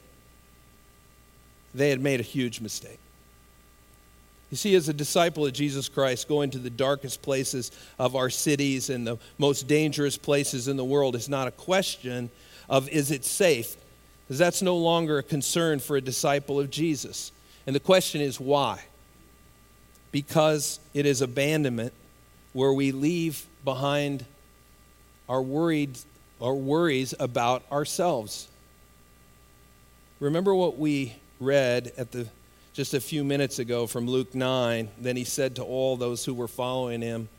they 1.75 1.91
had 1.91 2.01
made 2.01 2.19
a 2.19 2.23
huge 2.23 2.59
mistake. 2.59 2.99
You 4.53 4.57
see, 4.57 4.75
as 4.75 4.87
a 4.87 4.93
disciple 4.93 5.47
of 5.47 5.53
Jesus 5.53 5.89
Christ, 5.89 6.27
going 6.27 6.51
to 6.51 6.59
the 6.59 6.69
darkest 6.69 7.23
places 7.23 7.71
of 7.97 8.15
our 8.15 8.29
cities 8.29 8.91
and 8.91 9.07
the 9.07 9.17
most 9.39 9.67
dangerous 9.67 10.15
places 10.15 10.67
in 10.67 10.77
the 10.77 10.85
world 10.85 11.15
is 11.15 11.27
not 11.27 11.47
a 11.47 11.51
question 11.51 12.29
of 12.69 12.87
is 12.89 13.09
it 13.09 13.25
safe, 13.25 13.75
because 14.27 14.37
that's 14.37 14.61
no 14.61 14.77
longer 14.77 15.17
a 15.17 15.23
concern 15.23 15.79
for 15.79 15.97
a 15.97 16.01
disciple 16.01 16.59
of 16.59 16.69
Jesus. 16.69 17.31
And 17.65 17.75
the 17.75 17.79
question 17.79 18.21
is 18.21 18.39
why? 18.39 18.79
Because 20.11 20.79
it 20.93 21.07
is 21.07 21.23
abandonment 21.23 21.91
where 22.53 22.73
we 22.73 22.91
leave 22.91 23.47
behind 23.65 24.23
our 25.27 25.41
worried 25.41 25.97
our 26.39 26.53
worries 26.53 27.15
about 27.19 27.63
ourselves. 27.71 28.47
Remember 30.19 30.53
what 30.53 30.77
we 30.77 31.15
read 31.39 31.91
at 31.97 32.11
the 32.11 32.27
just 32.73 32.95
a 32.95 32.99
few 32.99 33.23
minutes 33.23 33.59
ago 33.59 33.85
from 33.85 34.07
Luke 34.07 34.33
9. 34.33 34.89
Then 34.99 35.15
he 35.15 35.23
said 35.23 35.55
to 35.57 35.63
all 35.63 35.95
those 35.95 36.25
who 36.25 36.33
were 36.33 36.47
following 36.47 37.01
him, 37.01 37.29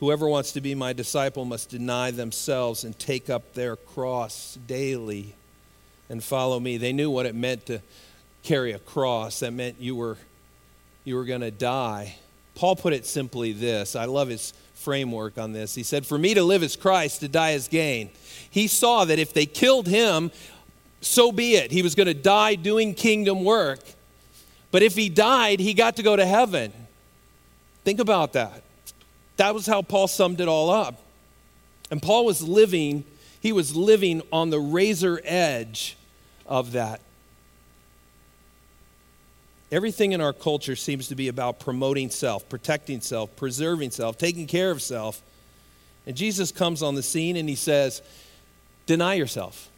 Whoever 0.00 0.26
wants 0.26 0.52
to 0.52 0.60
be 0.60 0.74
my 0.74 0.92
disciple 0.92 1.44
must 1.44 1.68
deny 1.68 2.10
themselves 2.10 2.82
and 2.82 2.98
take 2.98 3.30
up 3.30 3.54
their 3.54 3.76
cross 3.76 4.58
daily 4.66 5.34
and 6.08 6.22
follow 6.22 6.58
me. 6.58 6.78
They 6.78 6.92
knew 6.92 7.10
what 7.10 7.26
it 7.26 7.34
meant 7.34 7.66
to 7.66 7.80
carry 8.42 8.72
a 8.72 8.78
cross. 8.78 9.40
That 9.40 9.52
meant 9.52 9.76
you 9.80 9.96
were, 9.96 10.16
you 11.04 11.16
were 11.16 11.24
going 11.24 11.42
to 11.42 11.50
die. 11.50 12.16
Paul 12.54 12.74
put 12.76 12.92
it 12.92 13.06
simply 13.06 13.52
this 13.52 13.94
I 13.94 14.06
love 14.06 14.28
his 14.28 14.54
framework 14.74 15.38
on 15.38 15.52
this. 15.52 15.74
He 15.74 15.82
said, 15.82 16.06
For 16.06 16.18
me 16.18 16.34
to 16.34 16.42
live 16.42 16.62
is 16.62 16.74
Christ, 16.74 17.20
to 17.20 17.28
die 17.28 17.50
is 17.50 17.68
gain. 17.68 18.10
He 18.50 18.66
saw 18.66 19.04
that 19.04 19.18
if 19.18 19.32
they 19.32 19.46
killed 19.46 19.88
him, 19.88 20.30
so 21.00 21.32
be 21.32 21.56
it. 21.56 21.70
He 21.70 21.82
was 21.82 21.94
going 21.94 22.06
to 22.06 22.14
die 22.14 22.54
doing 22.54 22.94
kingdom 22.94 23.44
work. 23.44 23.80
But 24.74 24.82
if 24.82 24.96
he 24.96 25.08
died, 25.08 25.60
he 25.60 25.72
got 25.72 25.94
to 25.98 26.02
go 26.02 26.16
to 26.16 26.26
heaven. 26.26 26.72
Think 27.84 28.00
about 28.00 28.32
that. 28.32 28.64
That 29.36 29.54
was 29.54 29.66
how 29.66 29.82
Paul 29.82 30.08
summed 30.08 30.40
it 30.40 30.48
all 30.48 30.68
up. 30.68 31.00
And 31.92 32.02
Paul 32.02 32.24
was 32.24 32.42
living, 32.42 33.04
he 33.40 33.52
was 33.52 33.76
living 33.76 34.20
on 34.32 34.50
the 34.50 34.58
razor 34.58 35.20
edge 35.22 35.96
of 36.44 36.72
that. 36.72 37.00
Everything 39.70 40.10
in 40.10 40.20
our 40.20 40.32
culture 40.32 40.74
seems 40.74 41.06
to 41.06 41.14
be 41.14 41.28
about 41.28 41.60
promoting 41.60 42.10
self, 42.10 42.48
protecting 42.48 43.00
self, 43.00 43.36
preserving 43.36 43.92
self, 43.92 44.18
taking 44.18 44.48
care 44.48 44.72
of 44.72 44.82
self. 44.82 45.22
And 46.04 46.16
Jesus 46.16 46.50
comes 46.50 46.82
on 46.82 46.96
the 46.96 47.02
scene 47.04 47.36
and 47.36 47.48
he 47.48 47.54
says, 47.54 48.02
Deny 48.86 49.14
yourself. 49.14 49.68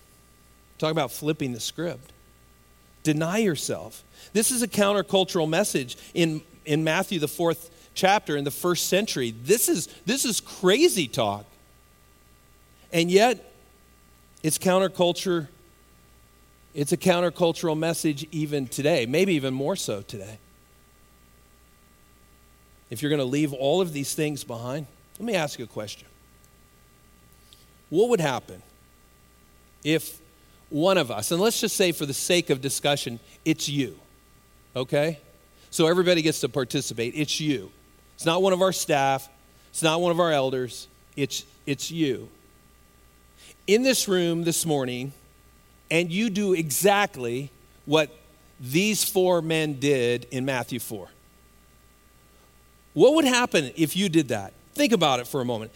Talk 0.78 0.90
about 0.90 1.12
flipping 1.12 1.52
the 1.52 1.60
script. 1.60 2.12
Deny 3.06 3.38
yourself. 3.38 4.02
This 4.32 4.50
is 4.50 4.62
a 4.62 4.66
countercultural 4.66 5.48
message 5.48 5.96
in, 6.12 6.42
in 6.64 6.82
Matthew, 6.82 7.20
the 7.20 7.28
fourth 7.28 7.70
chapter, 7.94 8.36
in 8.36 8.42
the 8.42 8.50
first 8.50 8.88
century. 8.88 9.32
This 9.44 9.68
is, 9.68 9.86
this 10.06 10.24
is 10.24 10.40
crazy 10.40 11.06
talk. 11.06 11.46
And 12.92 13.08
yet, 13.08 13.52
it's 14.42 14.58
counterculture. 14.58 15.46
It's 16.74 16.90
a 16.90 16.96
countercultural 16.96 17.78
message 17.78 18.26
even 18.32 18.66
today, 18.66 19.06
maybe 19.06 19.34
even 19.34 19.54
more 19.54 19.76
so 19.76 20.02
today. 20.02 20.40
If 22.90 23.02
you're 23.02 23.10
going 23.10 23.20
to 23.20 23.24
leave 23.24 23.52
all 23.52 23.80
of 23.80 23.92
these 23.92 24.16
things 24.16 24.42
behind, 24.42 24.88
let 25.20 25.26
me 25.26 25.34
ask 25.36 25.60
you 25.60 25.64
a 25.64 25.68
question. 25.68 26.08
What 27.88 28.08
would 28.08 28.20
happen 28.20 28.64
if 29.84 30.20
one 30.68 30.98
of 30.98 31.10
us, 31.10 31.30
and 31.30 31.40
let's 31.40 31.60
just 31.60 31.76
say 31.76 31.92
for 31.92 32.06
the 32.06 32.14
sake 32.14 32.50
of 32.50 32.60
discussion, 32.60 33.20
it's 33.44 33.68
you, 33.68 33.98
okay? 34.74 35.18
So 35.70 35.86
everybody 35.86 36.22
gets 36.22 36.40
to 36.40 36.48
participate. 36.48 37.14
It's 37.14 37.40
you. 37.40 37.70
It's 38.14 38.26
not 38.26 38.42
one 38.42 38.52
of 38.52 38.62
our 38.62 38.72
staff, 38.72 39.28
it's 39.70 39.82
not 39.82 40.00
one 40.00 40.10
of 40.10 40.20
our 40.20 40.32
elders, 40.32 40.88
it's, 41.16 41.44
it's 41.66 41.90
you. 41.90 42.28
In 43.66 43.82
this 43.82 44.08
room 44.08 44.44
this 44.44 44.64
morning, 44.64 45.12
and 45.90 46.10
you 46.10 46.30
do 46.30 46.52
exactly 46.54 47.50
what 47.84 48.10
these 48.58 49.04
four 49.04 49.42
men 49.42 49.74
did 49.78 50.26
in 50.30 50.44
Matthew 50.44 50.80
4. 50.80 51.08
What 52.94 53.14
would 53.14 53.26
happen 53.26 53.70
if 53.76 53.96
you 53.96 54.08
did 54.08 54.28
that? 54.28 54.52
Think 54.74 54.92
about 54.92 55.20
it 55.20 55.26
for 55.26 55.40
a 55.40 55.44
moment. 55.44 55.72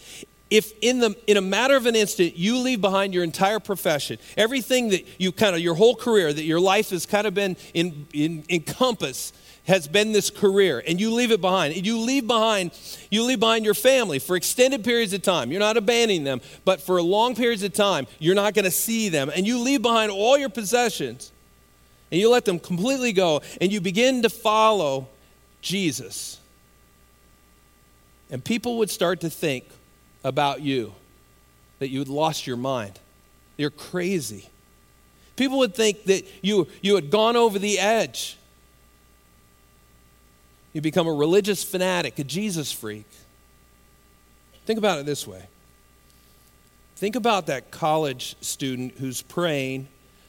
If 0.50 0.72
in 0.80 0.98
the 0.98 1.16
in 1.26 1.36
a 1.36 1.40
matter 1.40 1.76
of 1.76 1.86
an 1.86 1.96
instant 1.96 2.36
you 2.36 2.58
leave 2.58 2.80
behind 2.80 3.14
your 3.14 3.24
entire 3.24 3.60
profession 3.60 4.18
everything 4.36 4.88
that 4.88 5.06
you 5.18 5.32
kind 5.32 5.54
of 5.54 5.60
your 5.60 5.74
whole 5.74 5.94
career 5.94 6.32
that 6.32 6.44
your 6.44 6.60
life 6.60 6.90
has 6.90 7.06
kind 7.06 7.26
of 7.26 7.34
been 7.34 7.56
in, 7.72 8.06
in 8.12 8.44
encompassed 8.48 9.34
has 9.64 9.86
been 9.86 10.12
this 10.12 10.30
career 10.30 10.82
and 10.86 11.00
you 11.00 11.12
leave 11.12 11.30
it 11.30 11.40
behind 11.40 11.86
you 11.86 11.98
leave 11.98 12.26
behind 12.26 12.72
you 13.10 13.22
leave 13.22 13.38
behind 13.38 13.64
your 13.64 13.74
family 13.74 14.18
for 14.18 14.36
extended 14.36 14.82
periods 14.82 15.12
of 15.12 15.22
time. 15.22 15.50
You're 15.50 15.60
not 15.60 15.76
abandoning 15.76 16.24
them 16.24 16.40
but 16.64 16.80
for 16.80 17.00
long 17.00 17.34
periods 17.34 17.62
of 17.62 17.72
time 17.72 18.06
you're 18.18 18.34
not 18.34 18.54
going 18.54 18.64
to 18.64 18.70
see 18.70 19.08
them 19.08 19.30
and 19.34 19.46
you 19.46 19.58
leave 19.58 19.82
behind 19.82 20.10
all 20.10 20.36
your 20.36 20.48
possessions 20.48 21.30
and 22.10 22.20
you 22.20 22.28
let 22.28 22.44
them 22.44 22.58
completely 22.58 23.12
go 23.12 23.42
and 23.60 23.70
you 23.70 23.80
begin 23.80 24.22
to 24.22 24.30
follow 24.30 25.08
jesus. 25.60 26.38
And 28.32 28.44
people 28.44 28.78
would 28.78 28.90
start 28.90 29.20
to 29.20 29.30
think 29.30 29.64
about 30.24 30.60
you 30.60 30.94
that 31.78 31.88
you 31.88 31.98
had 31.98 32.08
lost 32.08 32.46
your 32.46 32.56
mind. 32.56 32.98
You're 33.56 33.70
crazy. 33.70 34.48
People 35.36 35.58
would 35.58 35.74
think 35.74 36.04
that 36.04 36.26
you, 36.42 36.68
you 36.82 36.94
had 36.94 37.10
gone 37.10 37.36
over 37.36 37.58
the 37.58 37.78
edge. 37.78 38.36
You 40.72 40.80
become 40.80 41.06
a 41.06 41.12
religious 41.12 41.64
fanatic, 41.64 42.18
a 42.18 42.24
Jesus 42.24 42.70
freak. 42.70 43.06
Think 44.66 44.78
about 44.78 44.98
it 44.98 45.06
this 45.06 45.26
way 45.26 45.46
think 47.00 47.16
about 47.16 47.46
that 47.46 47.70
college 47.70 48.36
student 48.42 48.92
who's 48.98 49.22
praying 49.22 49.88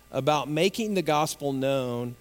about 0.10 0.48
making 0.48 0.94
the 0.94 1.02
gospel 1.02 1.52
known 1.52 2.16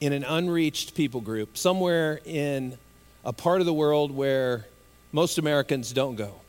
in 0.00 0.12
an 0.12 0.24
unreached 0.24 0.96
people 0.96 1.20
group, 1.20 1.56
somewhere 1.56 2.20
in 2.24 2.76
a 3.24 3.32
part 3.32 3.60
of 3.60 3.66
the 3.66 3.72
world 3.72 4.10
where 4.10 4.66
most 5.12 5.38
Americans 5.38 5.92
don't 5.92 6.16
go. 6.16 6.40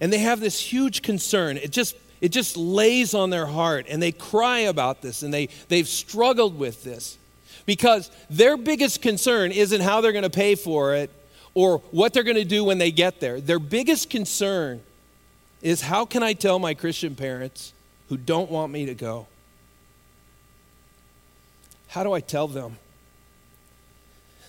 And 0.00 0.12
they 0.12 0.18
have 0.18 0.40
this 0.40 0.60
huge 0.60 1.02
concern. 1.02 1.56
It 1.56 1.72
just 1.72 1.96
it 2.20 2.30
just 2.30 2.56
lays 2.56 3.14
on 3.14 3.30
their 3.30 3.46
heart 3.46 3.86
and 3.88 4.02
they 4.02 4.12
cry 4.12 4.60
about 4.60 5.02
this 5.02 5.22
and 5.22 5.32
they, 5.32 5.48
they've 5.68 5.86
struggled 5.86 6.58
with 6.58 6.82
this 6.82 7.16
because 7.64 8.10
their 8.28 8.56
biggest 8.56 9.02
concern 9.02 9.52
isn't 9.52 9.80
how 9.80 10.00
they're 10.00 10.12
going 10.12 10.24
to 10.24 10.30
pay 10.30 10.54
for 10.54 10.94
it 10.94 11.10
or 11.54 11.78
what 11.90 12.12
they're 12.12 12.24
going 12.24 12.36
to 12.36 12.44
do 12.44 12.64
when 12.64 12.78
they 12.78 12.90
get 12.90 13.20
there. 13.20 13.40
Their 13.40 13.58
biggest 13.58 14.10
concern 14.10 14.80
is 15.62 15.80
how 15.82 16.04
can 16.04 16.22
I 16.22 16.32
tell 16.32 16.58
my 16.58 16.74
Christian 16.74 17.14
parents 17.14 17.72
who 18.08 18.16
don't 18.16 18.50
want 18.50 18.72
me 18.72 18.86
to 18.86 18.94
go? 18.94 19.26
How 21.88 22.02
do 22.02 22.12
I 22.12 22.20
tell 22.20 22.48
them? 22.48 22.78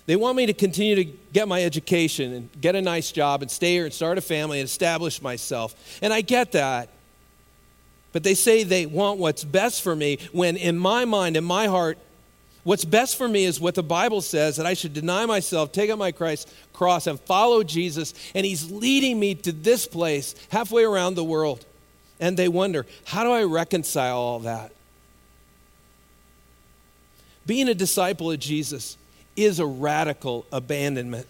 They 0.10 0.15
want 0.15 0.38
me 0.38 0.48
to 0.48 0.54
continue 0.54 0.95
to 0.95 1.04
get 1.04 1.48
my 1.48 1.63
education 1.63 2.34
and 2.34 2.50
get 2.60 2.76
a 2.76 2.82
nice 2.82 3.12
job 3.12 3.43
and 3.43 3.52
stay 3.52 3.74
here 3.74 3.86
and 3.86 3.93
start 3.93 4.17
a 4.17 4.22
family 4.22 4.60
and 4.60 4.65
establish 4.65 5.22
myself. 5.22 6.00
And 6.02 6.12
I 6.12 6.22
get 6.22 6.54
that. 6.54 6.89
But 8.12 8.24
they 8.24 8.34
say 8.34 8.63
they 8.63 8.88
want 8.88 9.19
what's 9.19 9.43
best 9.43 9.84
for 9.84 9.95
me 9.95 10.17
when, 10.32 10.58
in 10.58 10.80
my 10.80 11.06
mind, 11.06 11.38
in 11.38 11.43
my 11.43 11.67
heart, 11.67 12.00
what's 12.63 12.86
best 12.86 13.17
for 13.17 13.28
me 13.28 13.45
is 13.45 13.60
what 13.60 13.76
the 13.76 13.84
Bible 13.84 14.22
says 14.22 14.56
that 14.56 14.65
I 14.65 14.74
should 14.74 14.95
deny 14.95 15.28
myself, 15.28 15.72
take 15.72 15.91
up 15.91 16.00
my 16.00 16.12
Christ 16.12 16.52
cross, 16.74 17.06
and 17.06 17.19
follow 17.19 17.62
Jesus. 17.62 18.15
And 18.34 18.48
He's 18.48 18.72
leading 18.72 19.19
me 19.19 19.36
to 19.36 19.52
this 19.52 19.86
place 19.86 20.34
halfway 20.50 20.86
around 20.86 21.13
the 21.13 21.24
world. 21.24 21.67
And 22.19 22.36
they 22.36 22.48
wonder, 22.48 22.88
how 23.06 23.24
do 23.24 23.30
I 23.30 23.43
reconcile 23.43 24.17
all 24.17 24.39
that? 24.39 24.72
Being 27.45 27.69
a 27.69 27.76
disciple 27.76 28.32
of 28.32 28.39
Jesus 28.39 28.98
is 29.43 29.60
a 29.60 29.65
radical 29.65 30.45
abandonment 30.52 31.28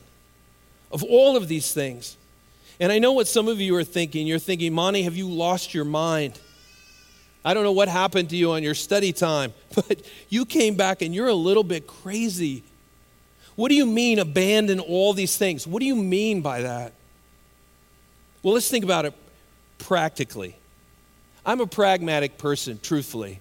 of 0.92 1.04
all 1.04 1.36
of 1.36 1.48
these 1.48 1.74
things. 1.74 2.18
And 2.80 2.92
I 2.92 3.00
know 3.00 3.12
what 3.12 3.28
some 3.28 3.48
of 3.48 3.60
you 3.60 3.76
are 3.76 3.84
thinking. 3.84 4.26
You're 4.26 4.40
thinking, 4.40 4.74
Monty, 4.74 5.04
have 5.04 5.16
you 5.16 5.30
lost 5.30 5.74
your 5.74 5.86
mind? 5.86 6.40
I 7.44 7.54
don't 7.54 7.64
know 7.64 7.72
what 7.72 7.88
happened 7.88 8.30
to 8.30 8.36
you 8.36 8.52
on 8.52 8.64
your 8.64 8.76
study 8.76 9.14
time, 9.14 9.54
but 9.76 10.02
you 10.30 10.46
came 10.46 10.76
back 10.76 11.02
and 11.02 11.14
you're 11.14 11.28
a 11.28 11.34
little 11.34 11.64
bit 11.64 11.88
crazy. 11.88 12.64
What 13.56 13.70
do 13.70 13.76
you 13.76 13.86
mean, 13.86 14.20
abandon 14.20 14.80
all 14.80 15.14
these 15.14 15.38
things? 15.38 15.68
What 15.68 15.82
do 15.82 15.86
you 15.86 15.96
mean 15.96 16.42
by 16.42 16.62
that? 16.62 16.94
Well, 18.42 18.54
let's 18.54 18.70
think 18.70 18.86
about 18.86 19.06
it 19.06 19.14
practically. 19.78 20.56
I'm 21.46 21.60
a 21.60 21.68
pragmatic 21.68 22.38
person, 22.38 22.80
truthfully. 22.82 23.40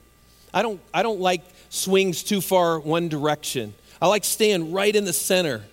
I 0.52 0.62
don't, 0.62 0.81
I 0.92 1.02
don't 1.02 1.20
like 1.20 1.42
swings 1.68 2.22
too 2.22 2.40
far 2.40 2.81
one 2.81 3.09
direction. 3.09 3.74
I 4.00 4.06
like 4.06 4.24
staying 4.24 4.72
right 4.72 4.94
in 4.94 5.04
the 5.04 5.12
center. 5.12 5.64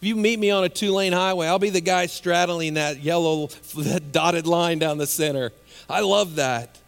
If 0.00 0.06
you 0.06 0.16
meet 0.16 0.38
me 0.38 0.50
on 0.50 0.64
a 0.64 0.68
two 0.68 0.92
lane 0.92 1.12
highway, 1.12 1.46
I'll 1.48 1.58
be 1.58 1.70
the 1.70 1.80
guy 1.80 2.06
straddling 2.06 2.74
that 2.74 3.00
yellow, 3.00 3.48
that 3.76 4.12
dotted 4.12 4.46
line 4.46 4.78
down 4.78 4.98
the 4.98 5.06
center. 5.06 5.52
I 5.88 6.00
love 6.00 6.36
that. 6.36 6.78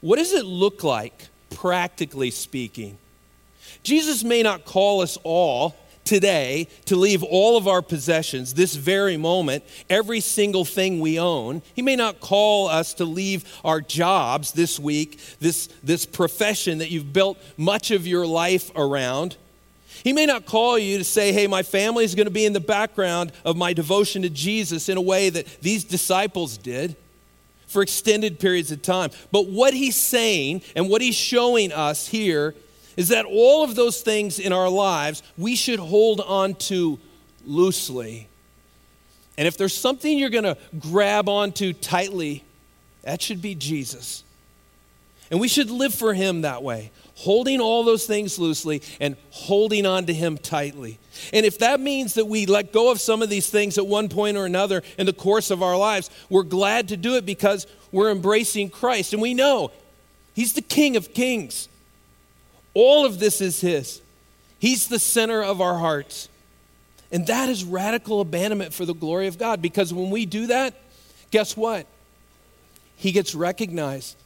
What 0.00 0.16
does 0.16 0.32
it 0.32 0.44
look 0.44 0.84
like, 0.84 1.28
practically 1.50 2.30
speaking? 2.30 2.98
Jesus 3.82 4.22
may 4.22 4.42
not 4.42 4.64
call 4.64 5.00
us 5.00 5.16
all 5.24 5.76
today 6.08 6.66
to 6.86 6.96
leave 6.96 7.22
all 7.22 7.58
of 7.58 7.68
our 7.68 7.82
possessions, 7.82 8.54
this 8.54 8.74
very 8.74 9.18
moment, 9.18 9.62
every 9.90 10.20
single 10.20 10.64
thing 10.64 11.00
we 11.00 11.20
own. 11.20 11.60
He 11.74 11.82
may 11.82 11.96
not 11.96 12.18
call 12.18 12.66
us 12.66 12.94
to 12.94 13.04
leave 13.04 13.44
our 13.62 13.82
jobs 13.82 14.52
this 14.52 14.80
week, 14.80 15.20
this, 15.38 15.68
this 15.82 16.06
profession 16.06 16.78
that 16.78 16.90
you've 16.90 17.12
built 17.12 17.38
much 17.58 17.90
of 17.90 18.06
your 18.06 18.26
life 18.26 18.70
around. 18.74 19.36
He 20.02 20.14
may 20.14 20.24
not 20.24 20.46
call 20.46 20.78
you 20.78 20.96
to 20.96 21.04
say, 21.04 21.32
hey, 21.32 21.46
my 21.46 21.62
family 21.62 22.04
is 22.04 22.14
going 22.14 22.26
to 22.26 22.32
be 22.32 22.46
in 22.46 22.54
the 22.54 22.60
background 22.60 23.30
of 23.44 23.56
my 23.56 23.74
devotion 23.74 24.22
to 24.22 24.30
Jesus 24.30 24.88
in 24.88 24.96
a 24.96 25.02
way 25.02 25.28
that 25.28 25.46
these 25.60 25.84
disciples 25.84 26.56
did 26.56 26.96
for 27.66 27.82
extended 27.82 28.40
periods 28.40 28.72
of 28.72 28.80
time. 28.80 29.10
But 29.30 29.46
what 29.46 29.74
he's 29.74 29.96
saying 29.96 30.62
and 30.74 30.88
what 30.88 31.02
he's 31.02 31.14
showing 31.14 31.70
us 31.70 32.08
here 32.08 32.54
is 32.98 33.08
that 33.08 33.24
all 33.24 33.62
of 33.62 33.76
those 33.76 34.00
things 34.00 34.40
in 34.40 34.52
our 34.52 34.68
lives 34.68 35.22
we 35.38 35.54
should 35.54 35.78
hold 35.78 36.20
on 36.20 36.56
to 36.56 36.98
loosely. 37.46 38.26
And 39.38 39.46
if 39.46 39.56
there's 39.56 39.72
something 39.72 40.18
you're 40.18 40.30
going 40.30 40.42
to 40.42 40.58
grab 40.80 41.28
onto 41.28 41.72
tightly, 41.72 42.42
that 43.02 43.22
should 43.22 43.40
be 43.40 43.54
Jesus. 43.54 44.24
And 45.30 45.38
we 45.38 45.46
should 45.46 45.70
live 45.70 45.94
for 45.94 46.12
him 46.12 46.40
that 46.40 46.64
way, 46.64 46.90
holding 47.14 47.60
all 47.60 47.84
those 47.84 48.04
things 48.04 48.36
loosely 48.36 48.82
and 48.98 49.16
holding 49.30 49.86
on 49.86 50.06
to 50.06 50.12
him 50.12 50.36
tightly. 50.36 50.98
And 51.32 51.46
if 51.46 51.60
that 51.60 51.78
means 51.78 52.14
that 52.14 52.26
we 52.26 52.46
let 52.46 52.72
go 52.72 52.90
of 52.90 53.00
some 53.00 53.22
of 53.22 53.30
these 53.30 53.48
things 53.48 53.78
at 53.78 53.86
one 53.86 54.08
point 54.08 54.36
or 54.36 54.44
another 54.44 54.82
in 54.98 55.06
the 55.06 55.12
course 55.12 55.52
of 55.52 55.62
our 55.62 55.76
lives, 55.76 56.10
we're 56.28 56.42
glad 56.42 56.88
to 56.88 56.96
do 56.96 57.14
it 57.14 57.24
because 57.24 57.68
we're 57.92 58.10
embracing 58.10 58.70
Christ. 58.70 59.12
And 59.12 59.22
we 59.22 59.34
know 59.34 59.70
he's 60.34 60.54
the 60.54 60.62
King 60.62 60.96
of 60.96 61.14
Kings. 61.14 61.68
All 62.80 63.04
of 63.04 63.18
this 63.18 63.40
is 63.40 63.60
His. 63.60 64.00
He's 64.60 64.86
the 64.86 65.00
center 65.00 65.42
of 65.42 65.60
our 65.60 65.76
hearts. 65.76 66.28
And 67.10 67.26
that 67.26 67.48
is 67.48 67.64
radical 67.64 68.20
abandonment 68.20 68.72
for 68.72 68.84
the 68.84 68.94
glory 68.94 69.26
of 69.26 69.36
God 69.36 69.60
because 69.60 69.92
when 69.92 70.10
we 70.10 70.26
do 70.26 70.46
that, 70.46 70.74
guess 71.32 71.56
what? 71.56 71.88
He 72.94 73.10
gets 73.10 73.34
recognized. 73.34 74.16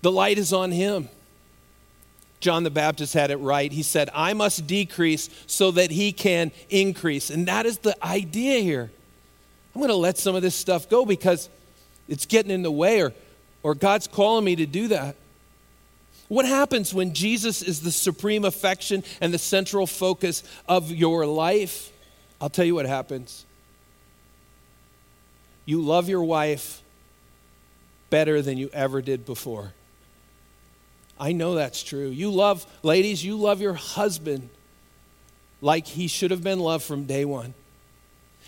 The 0.00 0.10
light 0.10 0.38
is 0.38 0.54
on 0.54 0.70
Him. 0.70 1.10
John 2.40 2.64
the 2.64 2.70
Baptist 2.70 3.12
had 3.12 3.30
it 3.30 3.36
right. 3.36 3.70
He 3.70 3.82
said, 3.82 4.08
I 4.14 4.32
must 4.32 4.66
decrease 4.66 5.28
so 5.46 5.72
that 5.72 5.90
He 5.90 6.12
can 6.12 6.52
increase. 6.70 7.28
And 7.28 7.48
that 7.48 7.66
is 7.66 7.76
the 7.80 8.02
idea 8.02 8.60
here. 8.60 8.90
I'm 9.74 9.82
going 9.82 9.90
to 9.90 9.94
let 9.94 10.16
some 10.16 10.36
of 10.36 10.40
this 10.40 10.54
stuff 10.54 10.88
go 10.88 11.04
because 11.04 11.50
it's 12.08 12.24
getting 12.24 12.50
in 12.50 12.62
the 12.62 12.72
way 12.72 13.02
or, 13.02 13.12
or 13.62 13.74
God's 13.74 14.06
calling 14.06 14.46
me 14.46 14.56
to 14.56 14.64
do 14.64 14.88
that. 14.88 15.16
What 16.28 16.44
happens 16.46 16.92
when 16.92 17.14
Jesus 17.14 17.62
is 17.62 17.80
the 17.80 17.92
supreme 17.92 18.44
affection 18.44 19.04
and 19.20 19.32
the 19.32 19.38
central 19.38 19.86
focus 19.86 20.42
of 20.68 20.90
your 20.90 21.26
life? 21.26 21.92
I'll 22.40 22.50
tell 22.50 22.64
you 22.64 22.74
what 22.74 22.86
happens. 22.86 23.44
You 25.64 25.80
love 25.80 26.08
your 26.08 26.22
wife 26.22 26.82
better 28.10 28.42
than 28.42 28.58
you 28.58 28.70
ever 28.72 29.02
did 29.02 29.24
before. 29.24 29.72
I 31.18 31.32
know 31.32 31.54
that's 31.54 31.82
true. 31.82 32.08
You 32.08 32.30
love, 32.30 32.66
ladies, 32.82 33.24
you 33.24 33.36
love 33.36 33.60
your 33.60 33.74
husband 33.74 34.48
like 35.60 35.86
he 35.86 36.08
should 36.08 36.30
have 36.30 36.42
been 36.42 36.60
loved 36.60 36.84
from 36.84 37.04
day 37.04 37.24
one 37.24 37.54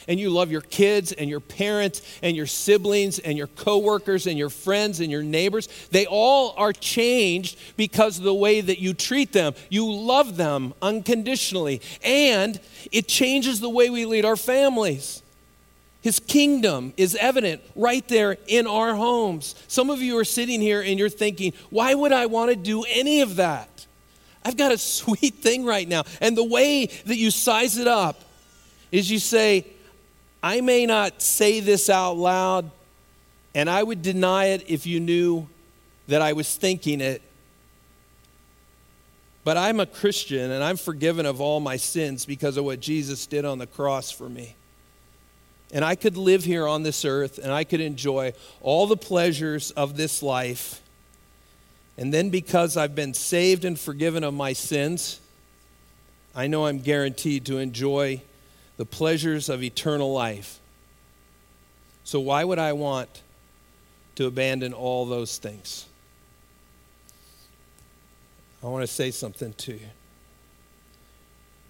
and 0.07 0.21
you 0.21 0.31
love 0.31 0.51
your 0.51 0.61
kids 0.61 1.13
and 1.13 1.29
your 1.29 1.41
parents 1.41 2.03
and 2.23 2.37
your 2.37 2.47
siblings 2.47 3.19
and 3.19 3.37
your 3.37 3.47
coworkers 3.49 4.27
and 4.27 4.39
your 4.39 4.51
friends 4.51 5.01
and 5.01 5.11
your 5.11 5.23
neighbors, 5.23 5.69
they 5.91 6.07
all 6.07 6.55
are 6.57 6.73
changed 6.73 7.59
because 7.77 8.19
of 8.19 8.25
the 8.25 8.35
way 8.35 8.61
that 8.61 8.79
you 8.79 8.95
treat 8.95 9.33
them. 9.33 9.55
You 9.69 9.91
love 9.91 10.37
them 10.37 10.75
unconditionally, 10.81 11.81
and 12.03 12.61
it 12.93 13.09
changes 13.09 13.61
the 13.61 13.71
way 13.71 13.91
we 13.91 14.05
lead 14.05 14.25
our 14.25 14.37
families. 14.37 15.23
His 16.01 16.21
kingdom 16.21 16.93
is 16.97 17.17
evident 17.17 17.61
right 17.75 18.07
there 18.09 18.39
in 18.47 18.67
our 18.67 18.95
homes. 18.95 19.55
Some 19.67 19.91
of 19.91 20.01
you 20.01 20.19
are 20.19 20.25
sitting 20.25 20.61
here 20.61 20.81
and 20.81 20.99
you're 20.99 21.09
thinking, 21.09 21.53
why 21.71 21.93
would 21.93 22.13
I 22.13 22.27
want 22.27 22.51
to 22.51 22.57
do 22.57 22.85
any 22.85 23.21
of 23.21 23.37
that? 23.37 23.87
I've 24.45 24.57
got 24.57 24.73
a 24.73 24.79
sweet 24.79 25.35
thing 25.37 25.65
right 25.65 25.89
now. 25.89 26.05
And 26.21 26.37
the 26.37 26.45
way 26.45 26.87
that 26.87 27.17
you 27.17 27.31
size 27.31 27.77
it 27.79 27.89
up 27.89 28.25
is 28.93 29.11
you 29.11 29.19
say, 29.19 29.67
I 30.43 30.61
may 30.61 30.87
not 30.87 31.21
say 31.21 31.61
this 31.61 31.91
out 31.91 32.17
loud, 32.17 32.71
and 33.55 33.69
I 33.69 33.83
would 33.83 34.03
deny 34.03 34.47
it 34.47 34.65
if 34.69 34.87
you 34.87 35.01
knew 35.01 35.49
that 36.07 36.23
I 36.23 36.33
was 36.33 36.57
thinking 36.57 37.01
it. 37.01 37.23
But 39.45 39.57
I'm 39.57 39.81
a 39.81 39.87
Christian 39.87 40.51
and 40.51 40.63
I'm 40.63 40.77
forgiven 40.77 41.25
of 41.25 41.41
all 41.41 41.59
my 41.61 41.77
sins 41.77 42.27
because 42.27 42.57
of 42.57 42.65
what 42.65 42.81
Jesus 42.81 43.27
did 43.27 43.45
on 43.45 43.59
the 43.59 43.67
cross 43.67 44.11
for 44.11 44.29
me. 44.29 44.55
And 45.73 45.85
I 45.85 45.95
could 45.95 46.17
live 46.17 46.45
here 46.45 46.67
on 46.67 46.83
this 46.83 47.05
earth 47.05 47.39
and 47.39 47.53
I 47.53 47.65
could 47.65 47.81
enjoy 47.81 48.35
all 48.61 48.87
the 48.87 48.97
pleasures 48.97 49.71
of 49.71 49.97
this 49.97 50.23
life. 50.23 50.83
And 51.97 52.13
then 52.13 52.31
because 52.31 52.77
I've 52.77 52.95
been 52.95 53.15
saved 53.15 53.65
and 53.65 53.79
forgiven 53.79 54.23
of 54.23 54.35
my 54.35 54.53
sins, 54.53 55.21
I 56.35 56.47
know 56.47 56.67
I'm 56.67 56.79
guaranteed 56.79 57.47
to 57.47 57.59
enjoy 57.59 58.23
the 58.79 58.87
pleasures 58.87 59.51
of 59.51 59.63
eternal 59.63 60.13
life. 60.13 60.61
So, 62.05 62.21
why 62.21 62.43
would 62.43 62.59
I 62.59 62.73
want 62.73 63.23
to 64.15 64.27
abandon 64.27 64.73
all 64.73 65.05
those 65.05 65.37
things? 65.37 65.85
I 68.63 68.67
want 68.67 68.83
to 68.83 68.93
say 68.93 69.11
something 69.11 69.53
to 69.53 69.75
you. 69.75 69.89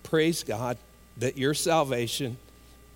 Praise 0.04 0.44
God 0.44 0.78
that 1.16 1.36
your 1.36 1.54
salvation, 1.54 2.36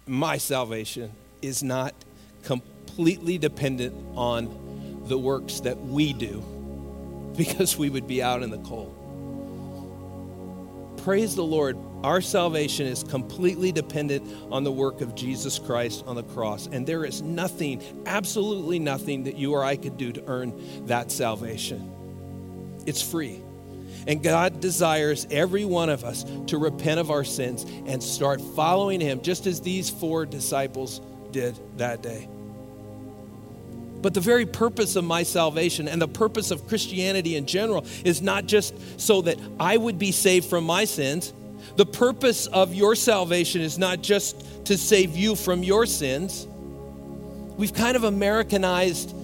my 0.06 0.38
salvation, 0.38 1.10
is 1.42 1.62
not 1.62 1.94
completely 2.42 3.38
dependent 3.38 3.94
on 4.14 5.02
the 5.06 5.18
works 5.18 5.60
that 5.60 5.78
we 5.78 6.12
do 6.12 6.42
because 7.36 7.76
we 7.76 7.90
would 7.90 8.06
be 8.06 8.22
out 8.22 8.42
in 8.42 8.50
the 8.50 8.58
cold. 8.58 9.01
Praise 11.02 11.34
the 11.34 11.42
Lord. 11.42 11.76
Our 12.04 12.20
salvation 12.20 12.86
is 12.86 13.02
completely 13.02 13.72
dependent 13.72 14.24
on 14.52 14.62
the 14.62 14.70
work 14.70 15.00
of 15.00 15.16
Jesus 15.16 15.58
Christ 15.58 16.04
on 16.06 16.14
the 16.14 16.22
cross. 16.22 16.68
And 16.70 16.86
there 16.86 17.04
is 17.04 17.22
nothing, 17.22 17.82
absolutely 18.06 18.78
nothing, 18.78 19.24
that 19.24 19.36
you 19.36 19.52
or 19.52 19.64
I 19.64 19.74
could 19.74 19.96
do 19.96 20.12
to 20.12 20.22
earn 20.28 20.86
that 20.86 21.10
salvation. 21.10 21.90
It's 22.86 23.02
free. 23.02 23.42
And 24.06 24.22
God 24.22 24.60
desires 24.60 25.26
every 25.30 25.64
one 25.64 25.90
of 25.90 26.04
us 26.04 26.24
to 26.46 26.56
repent 26.56 27.00
of 27.00 27.10
our 27.10 27.24
sins 27.24 27.64
and 27.86 28.00
start 28.00 28.40
following 28.40 29.00
Him, 29.00 29.22
just 29.22 29.46
as 29.46 29.60
these 29.60 29.90
four 29.90 30.24
disciples 30.24 31.00
did 31.32 31.58
that 31.78 32.02
day. 32.02 32.28
But 34.02 34.14
the 34.14 34.20
very 34.20 34.44
purpose 34.44 34.96
of 34.96 35.04
my 35.04 35.22
salvation 35.22 35.86
and 35.88 36.02
the 36.02 36.08
purpose 36.08 36.50
of 36.50 36.66
Christianity 36.66 37.36
in 37.36 37.46
general 37.46 37.86
is 38.04 38.20
not 38.20 38.46
just 38.46 39.00
so 39.00 39.22
that 39.22 39.38
I 39.60 39.76
would 39.76 39.98
be 39.98 40.10
saved 40.10 40.46
from 40.46 40.64
my 40.64 40.84
sins. 40.84 41.32
The 41.76 41.86
purpose 41.86 42.46
of 42.48 42.74
your 42.74 42.96
salvation 42.96 43.60
is 43.60 43.78
not 43.78 44.02
just 44.02 44.66
to 44.66 44.76
save 44.76 45.16
you 45.16 45.36
from 45.36 45.62
your 45.62 45.86
sins. 45.86 46.46
We've 47.56 47.72
kind 47.72 47.96
of 47.96 48.04
Americanized 48.04 49.14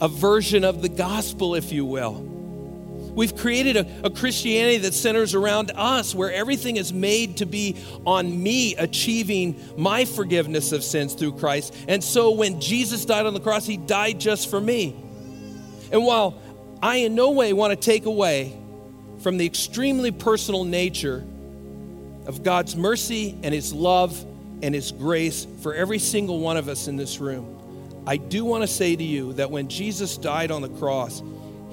a 0.00 0.08
version 0.08 0.64
of 0.64 0.82
the 0.82 0.88
gospel, 0.88 1.54
if 1.54 1.72
you 1.72 1.84
will. 1.84 2.25
We've 3.16 3.34
created 3.34 3.78
a, 3.78 4.06
a, 4.06 4.10
Christianity 4.10 4.76
that 4.76 4.92
centers 4.92 5.34
around 5.34 5.72
us, 5.74 6.14
where 6.14 6.30
everything 6.30 6.76
is 6.76 6.92
made 6.92 7.38
to 7.38 7.46
be 7.46 7.76
on 8.04 8.42
me 8.42 8.76
achieving 8.76 9.58
my 9.78 10.04
forgiveness 10.04 10.70
of 10.72 10.84
sins 10.84 11.14
through 11.14 11.32
Christ. 11.32 11.74
And 11.88 12.04
so 12.04 12.32
when 12.32 12.60
Jesus 12.60 13.06
died 13.06 13.24
on 13.24 13.32
the 13.32 13.40
cross, 13.40 13.64
he 13.64 13.78
died 13.78 14.20
just 14.20 14.50
for 14.50 14.60
me. 14.60 14.94
And 15.90 16.04
while 16.04 16.38
I 16.82 16.96
in 16.96 17.14
no 17.14 17.30
way 17.30 17.54
want 17.54 17.70
to 17.70 17.76
take 17.76 18.04
away 18.04 18.54
from 19.20 19.38
the 19.38 19.46
extremely 19.46 20.10
personal 20.10 20.64
nature 20.64 21.24
of 22.26 22.42
God's 22.42 22.76
mercy 22.76 23.38
and 23.42 23.54
his 23.54 23.72
love 23.72 24.22
and 24.60 24.74
his 24.74 24.92
grace 24.92 25.46
for 25.62 25.72
every 25.72 26.00
single 26.00 26.40
one 26.40 26.58
of 26.58 26.68
us 26.68 26.86
in 26.86 26.96
this 26.96 27.18
room, 27.18 27.56
I 28.06 28.18
do 28.18 28.44
want 28.44 28.62
to 28.62 28.68
say 28.68 28.94
to 28.94 29.02
you 29.02 29.32
that 29.32 29.50
when 29.50 29.68
Jesus 29.68 30.18
died 30.18 30.50
on 30.50 30.60
the 30.60 30.68
cross, 30.68 31.22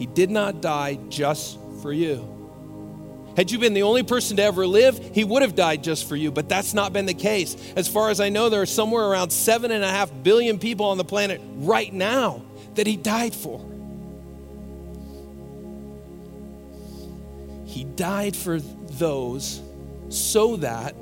he 0.04 0.08
did 0.08 0.30
not 0.30 0.60
die 0.60 1.00
just 1.08 1.58
for 1.82 1.94
you. 1.94 2.28
Had 3.38 3.52
you 3.52 3.58
been 3.58 3.74
the 3.74 3.84
only 3.84 4.04
person 4.04 4.36
to 4.36 4.44
ever 4.44 4.68
live, 4.68 5.00
he 5.16 5.24
would 5.24 5.44
have 5.44 5.56
died 5.56 5.82
just 5.82 6.10
for 6.10 6.18
you, 6.18 6.30
but 6.30 6.50
that's 6.50 6.74
not 6.74 6.92
been 6.92 7.06
the 7.06 7.14
case. 7.14 7.56
As 7.78 7.88
far 7.88 8.10
as 8.10 8.20
I 8.20 8.28
know, 8.28 8.50
there 8.50 8.62
are 8.62 8.66
somewhere 8.66 9.06
around 9.06 9.30
seven 9.30 9.72
and 9.72 9.82
a 9.82 9.88
half 9.88 10.12
billion 10.22 10.60
people 10.60 10.88
on 10.88 10.98
the 10.98 11.06
planet 11.06 11.40
right 11.56 11.94
now 11.94 12.42
that 12.76 12.86
he 12.86 12.98
died 12.98 13.34
for. 13.34 13.66
He 17.66 17.86
died 17.86 18.36
for 18.36 18.60
those 18.60 19.62
so 20.10 20.58
that 20.58 20.96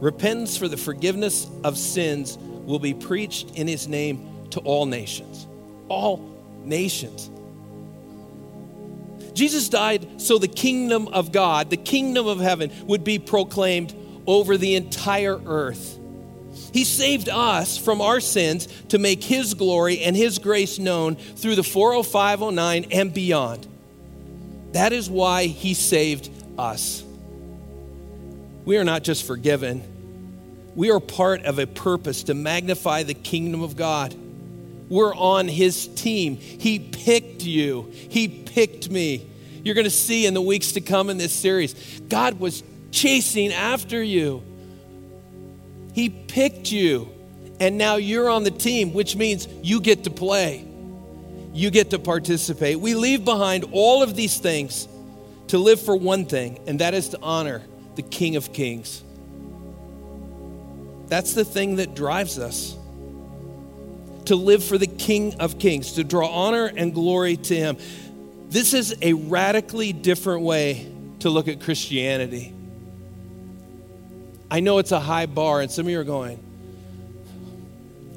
repentance 0.00 0.56
for 0.56 0.66
the 0.66 0.78
forgiveness 0.78 1.46
of 1.62 1.76
sins 1.76 2.38
will 2.38 2.78
be 2.78 2.94
preached 2.94 3.50
in 3.50 3.68
his 3.68 3.86
name 3.86 4.48
to 4.52 4.60
all 4.60 4.86
nations. 4.86 5.46
All 5.88 6.26
nations. 6.64 7.28
Jesus 9.38 9.68
died 9.68 10.20
so 10.20 10.36
the 10.36 10.48
kingdom 10.48 11.06
of 11.06 11.30
God, 11.30 11.70
the 11.70 11.76
kingdom 11.76 12.26
of 12.26 12.40
heaven, 12.40 12.72
would 12.88 13.04
be 13.04 13.20
proclaimed 13.20 13.94
over 14.26 14.56
the 14.56 14.74
entire 14.74 15.40
earth. 15.46 15.96
He 16.72 16.82
saved 16.82 17.28
us 17.28 17.78
from 17.78 18.00
our 18.00 18.18
sins 18.18 18.66
to 18.88 18.98
make 18.98 19.22
His 19.22 19.54
glory 19.54 20.00
and 20.00 20.16
His 20.16 20.40
grace 20.40 20.80
known 20.80 21.14
through 21.14 21.54
the 21.54 21.62
40509 21.62 22.86
and 22.90 23.14
beyond. 23.14 23.64
That 24.72 24.92
is 24.92 25.08
why 25.08 25.44
He 25.46 25.72
saved 25.72 26.30
us. 26.58 27.04
We 28.64 28.76
are 28.76 28.84
not 28.84 29.04
just 29.04 29.24
forgiven, 29.24 29.84
we 30.74 30.90
are 30.90 30.98
part 30.98 31.44
of 31.44 31.60
a 31.60 31.66
purpose 31.68 32.24
to 32.24 32.34
magnify 32.34 33.04
the 33.04 33.14
kingdom 33.14 33.62
of 33.62 33.76
God. 33.76 34.16
We're 34.88 35.14
on 35.14 35.48
his 35.48 35.86
team. 35.88 36.36
He 36.36 36.78
picked 36.78 37.42
you, 37.42 37.92
he 37.92 38.28
picked 38.28 38.90
me. 38.90 39.26
You're 39.64 39.74
going 39.74 39.84
to 39.84 39.90
see 39.90 40.24
in 40.24 40.34
the 40.34 40.40
weeks 40.40 40.72
to 40.72 40.80
come 40.80 41.10
in 41.10 41.18
this 41.18 41.32
series, 41.32 41.74
God 42.08 42.40
was 42.40 42.62
chasing 42.90 43.52
after 43.52 44.02
you. 44.02 44.42
He 45.92 46.08
picked 46.08 46.70
you, 46.70 47.10
and 47.60 47.76
now 47.76 47.96
you're 47.96 48.30
on 48.30 48.44
the 48.44 48.50
team, 48.50 48.94
which 48.94 49.16
means 49.16 49.48
you 49.62 49.80
get 49.80 50.04
to 50.04 50.10
play. 50.10 50.64
You 51.52 51.70
get 51.70 51.90
to 51.90 51.98
participate. 51.98 52.78
We 52.78 52.94
leave 52.94 53.24
behind 53.24 53.64
all 53.72 54.02
of 54.02 54.14
these 54.14 54.38
things 54.38 54.86
to 55.48 55.58
live 55.58 55.80
for 55.80 55.96
one 55.96 56.24
thing, 56.24 56.60
and 56.66 56.78
that 56.78 56.94
is 56.94 57.08
to 57.10 57.18
honor 57.20 57.62
the 57.96 58.02
King 58.02 58.36
of 58.36 58.52
Kings. 58.52 59.02
That's 61.08 61.34
the 61.34 61.44
thing 61.44 61.76
that 61.76 61.94
drives 61.94 62.38
us 62.38 62.77
to 64.28 64.36
live 64.36 64.62
for 64.62 64.78
the 64.78 64.86
King 64.86 65.34
of 65.40 65.58
Kings, 65.58 65.92
to 65.92 66.04
draw 66.04 66.28
honor 66.28 66.66
and 66.66 66.94
glory 66.94 67.36
to 67.36 67.56
Him. 67.56 67.76
This 68.48 68.72
is 68.74 68.94
a 69.02 69.14
radically 69.14 69.92
different 69.92 70.42
way 70.42 70.90
to 71.20 71.30
look 71.30 71.48
at 71.48 71.60
Christianity. 71.60 72.54
I 74.50 74.60
know 74.60 74.78
it's 74.78 74.92
a 74.92 75.00
high 75.00 75.26
bar, 75.26 75.60
and 75.60 75.70
some 75.70 75.86
of 75.86 75.90
you 75.90 76.00
are 76.00 76.04
going, 76.04 76.42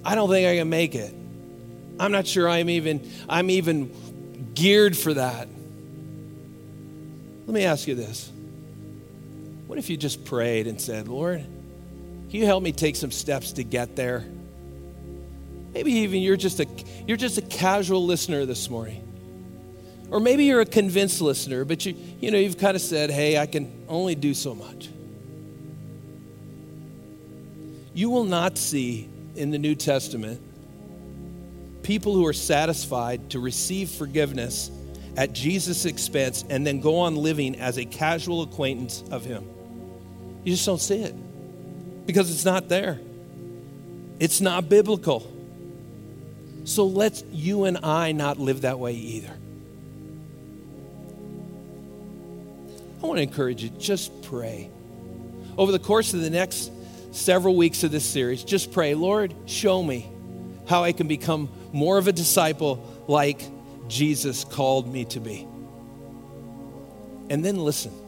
I 0.03 0.15
don't 0.15 0.29
think 0.29 0.47
I 0.47 0.57
can 0.57 0.69
make 0.69 0.95
it. 0.95 1.13
I'm 1.99 2.11
not 2.11 2.27
sure 2.27 2.49
I'm 2.49 2.69
even, 2.69 3.09
I'm 3.29 3.49
even 3.49 4.51
geared 4.53 4.97
for 4.97 5.13
that. 5.13 5.47
Let 7.45 7.53
me 7.53 7.63
ask 7.63 7.87
you 7.87 7.95
this. 7.95 8.31
What 9.67 9.77
if 9.79 9.89
you 9.89 9.97
just 9.97 10.25
prayed 10.25 10.67
and 10.67 10.79
said, 10.79 11.07
Lord, 11.07 11.39
can 11.39 12.39
you 12.39 12.45
help 12.45 12.63
me 12.63 12.71
take 12.71 12.95
some 12.95 13.11
steps 13.11 13.53
to 13.53 13.63
get 13.63 13.95
there? 13.95 14.25
Maybe 15.73 15.91
even 15.91 16.21
you're 16.21 16.37
just 16.37 16.59
a 16.59 16.67
you're 17.07 17.17
just 17.17 17.37
a 17.37 17.41
casual 17.41 18.05
listener 18.05 18.45
this 18.45 18.69
morning. 18.69 19.07
Or 20.09 20.19
maybe 20.19 20.43
you're 20.45 20.61
a 20.61 20.65
convinced 20.65 21.21
listener, 21.21 21.63
but 21.63 21.85
you 21.85 21.95
you 22.19 22.31
know 22.31 22.37
you've 22.37 22.57
kind 22.57 22.75
of 22.75 22.81
said, 22.81 23.09
"Hey, 23.09 23.37
I 23.37 23.45
can 23.45 23.85
only 23.87 24.15
do 24.15 24.33
so 24.33 24.53
much." 24.53 24.89
You 27.93 28.09
will 28.09 28.25
not 28.25 28.57
see 28.57 29.09
in 29.35 29.51
the 29.51 29.57
New 29.57 29.75
Testament 29.75 30.41
people 31.83 32.13
who 32.13 32.25
are 32.27 32.33
satisfied 32.33 33.31
to 33.31 33.39
receive 33.39 33.89
forgiveness 33.89 34.69
at 35.17 35.33
Jesus' 35.33 35.85
expense 35.85 36.45
and 36.49 36.65
then 36.65 36.79
go 36.79 36.99
on 36.99 37.15
living 37.15 37.59
as 37.59 37.77
a 37.77 37.85
casual 37.85 38.43
acquaintance 38.43 39.03
of 39.11 39.25
him. 39.25 39.45
You 40.43 40.53
just 40.53 40.65
don't 40.65 40.79
see 40.81 41.01
it 41.03 41.15
because 42.05 42.31
it's 42.31 42.45
not 42.45 42.69
there. 42.69 42.99
It's 44.19 44.41
not 44.41 44.69
biblical. 44.69 45.40
So 46.63 46.85
let's 46.85 47.23
you 47.31 47.65
and 47.65 47.79
I 47.83 48.11
not 48.11 48.39
live 48.39 48.61
that 48.61 48.79
way 48.79 48.93
either. 48.93 49.33
I 53.01 53.05
want 53.05 53.17
to 53.17 53.23
encourage 53.23 53.63
you, 53.63 53.69
just 53.69 54.21
pray. 54.23 54.69
Over 55.57 55.71
the 55.71 55.79
course 55.79 56.13
of 56.13 56.21
the 56.21 56.29
next 56.29 56.71
several 57.11 57.55
weeks 57.55 57.83
of 57.83 57.91
this 57.91 58.05
series, 58.05 58.43
just 58.43 58.71
pray, 58.71 58.93
Lord, 58.93 59.33
show 59.47 59.81
me 59.81 60.09
how 60.67 60.83
I 60.83 60.91
can 60.91 61.07
become 61.07 61.49
more 61.73 61.97
of 61.97 62.07
a 62.07 62.11
disciple 62.11 62.87
like 63.07 63.41
Jesus 63.87 64.43
called 64.43 64.91
me 64.91 65.05
to 65.05 65.19
be. 65.19 65.47
And 67.29 67.43
then 67.43 67.57
listen. 67.57 68.00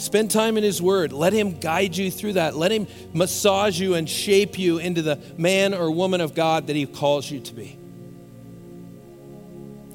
Spend 0.00 0.30
time 0.30 0.56
in 0.56 0.64
His 0.64 0.80
Word. 0.80 1.12
Let 1.12 1.34
Him 1.34 1.60
guide 1.60 1.94
you 1.94 2.10
through 2.10 2.32
that. 2.32 2.56
Let 2.56 2.72
Him 2.72 2.86
massage 3.12 3.78
you 3.78 3.96
and 3.96 4.08
shape 4.08 4.58
you 4.58 4.78
into 4.78 5.02
the 5.02 5.20
man 5.36 5.74
or 5.74 5.90
woman 5.90 6.22
of 6.22 6.34
God 6.34 6.68
that 6.68 6.76
He 6.76 6.86
calls 6.86 7.30
you 7.30 7.40
to 7.40 7.54
be. 7.54 7.78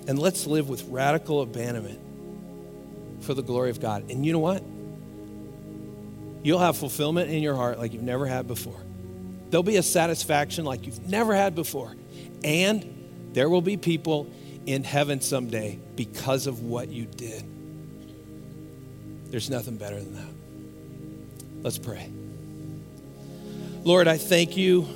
And 0.07 0.19
let's 0.19 0.45
live 0.45 0.69
with 0.69 0.83
radical 0.89 1.41
abandonment 1.41 1.99
for 3.21 3.33
the 3.33 3.41
glory 3.41 3.71
of 3.71 3.79
God. 3.79 4.11
And 4.11 4.23
you 4.23 4.31
know 4.31 4.37
what? 4.37 4.63
You'll 6.43 6.59
have 6.59 6.77
fulfillment 6.77 7.31
in 7.31 7.41
your 7.41 7.55
heart 7.55 7.79
like 7.79 7.91
you've 7.91 8.03
never 8.03 8.27
had 8.27 8.47
before. 8.47 8.79
There'll 9.49 9.63
be 9.63 9.77
a 9.77 9.83
satisfaction 9.83 10.65
like 10.65 10.85
you've 10.85 11.09
never 11.09 11.33
had 11.33 11.55
before. 11.55 11.95
And 12.43 13.31
there 13.33 13.49
will 13.49 13.63
be 13.63 13.75
people 13.75 14.31
in 14.67 14.83
heaven 14.83 15.19
someday 15.19 15.79
because 15.95 16.45
of 16.45 16.61
what 16.61 16.89
you 16.89 17.05
did. 17.05 17.54
There's 19.29 19.49
nothing 19.49 19.77
better 19.77 19.99
than 19.99 20.13
that. 20.15 21.63
Let's 21.63 21.77
pray. 21.77 22.09
Lord, 23.83 24.07
I 24.07 24.17
thank 24.17 24.55
you 24.57 24.87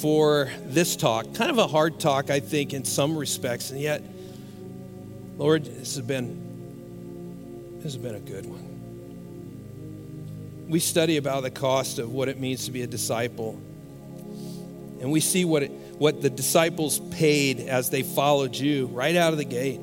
for 0.00 0.50
this 0.64 0.96
talk. 0.96 1.34
Kind 1.34 1.50
of 1.50 1.58
a 1.58 1.66
hard 1.66 2.00
talk, 2.00 2.30
I 2.30 2.40
think, 2.40 2.72
in 2.72 2.84
some 2.84 3.16
respects, 3.16 3.70
and 3.70 3.80
yet, 3.80 4.02
Lord, 5.36 5.64
this 5.64 5.96
has 5.96 6.04
been 6.04 6.50
this 7.82 7.94
has 7.94 8.02
been 8.02 8.14
a 8.14 8.20
good 8.20 8.46
one. 8.46 8.68
We 10.68 10.78
study 10.78 11.16
about 11.16 11.42
the 11.42 11.50
cost 11.50 11.98
of 11.98 12.12
what 12.12 12.28
it 12.28 12.38
means 12.38 12.66
to 12.66 12.70
be 12.70 12.82
a 12.82 12.86
disciple, 12.86 13.60
and 15.00 15.10
we 15.10 15.20
see 15.20 15.44
what 15.44 15.64
it, 15.64 15.70
what 15.98 16.22
the 16.22 16.30
disciples 16.30 16.98
paid 17.10 17.60
as 17.60 17.90
they 17.90 18.02
followed 18.02 18.54
you 18.56 18.86
right 18.86 19.16
out 19.16 19.32
of 19.32 19.38
the 19.38 19.44
gate. 19.44 19.80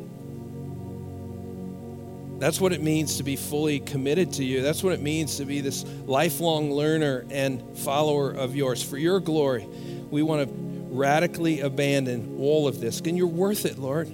That's 2.39 2.61
what 2.61 2.71
it 2.71 2.81
means 2.81 3.17
to 3.17 3.23
be 3.23 3.35
fully 3.35 3.81
committed 3.81 4.33
to 4.33 4.45
you. 4.45 4.61
That's 4.61 4.81
what 4.81 4.93
it 4.93 5.01
means 5.01 5.37
to 5.37 5.45
be 5.45 5.59
this 5.59 5.83
lifelong 6.05 6.71
learner 6.71 7.25
and 7.29 7.77
follower 7.79 8.31
of 8.31 8.55
yours. 8.55 8.81
For 8.81 8.97
your 8.97 9.19
glory, 9.19 9.67
we 10.09 10.23
want 10.23 10.47
to 10.47 10.53
radically 10.89 11.59
abandon 11.59 12.37
all 12.39 12.67
of 12.67 12.79
this. 12.79 13.01
And 13.01 13.17
you're 13.17 13.27
worth 13.27 13.65
it, 13.65 13.77
Lord. 13.77 14.09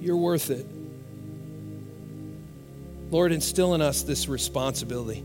You're 0.00 0.16
worth 0.16 0.50
it. 0.50 0.64
Lord, 3.10 3.32
instill 3.32 3.74
in 3.74 3.82
us 3.82 4.02
this 4.02 4.28
responsibility 4.28 5.24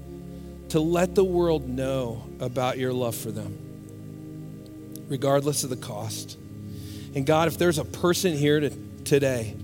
to 0.69 0.79
let 0.79 1.13
the 1.13 1.23
world 1.23 1.67
know 1.67 2.27
about 2.39 2.79
your 2.79 2.93
love 2.93 3.15
for 3.15 3.29
them, 3.29 5.05
regardless 5.09 5.63
of 5.63 5.69
the 5.69 5.75
cost. 5.75 6.37
And 7.13 7.25
God, 7.25 7.47
if 7.47 7.57
there's 7.57 7.77
a 7.77 7.85
person 7.85 8.35
here 8.35 8.59
to, 8.59 8.69
today 9.03 9.55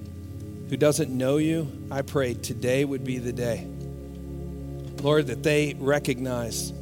who 0.70 0.78
doesn't 0.78 1.10
know 1.10 1.38
you, 1.38 1.72
I 1.90 2.02
pray 2.02 2.34
today 2.34 2.84
would 2.84 3.04
be 3.04 3.20
the 3.20 3.32
day. 3.32 3.68
Lord, 5.02 5.28
that 5.28 5.44
they 5.44 5.76
recognize 5.80 6.74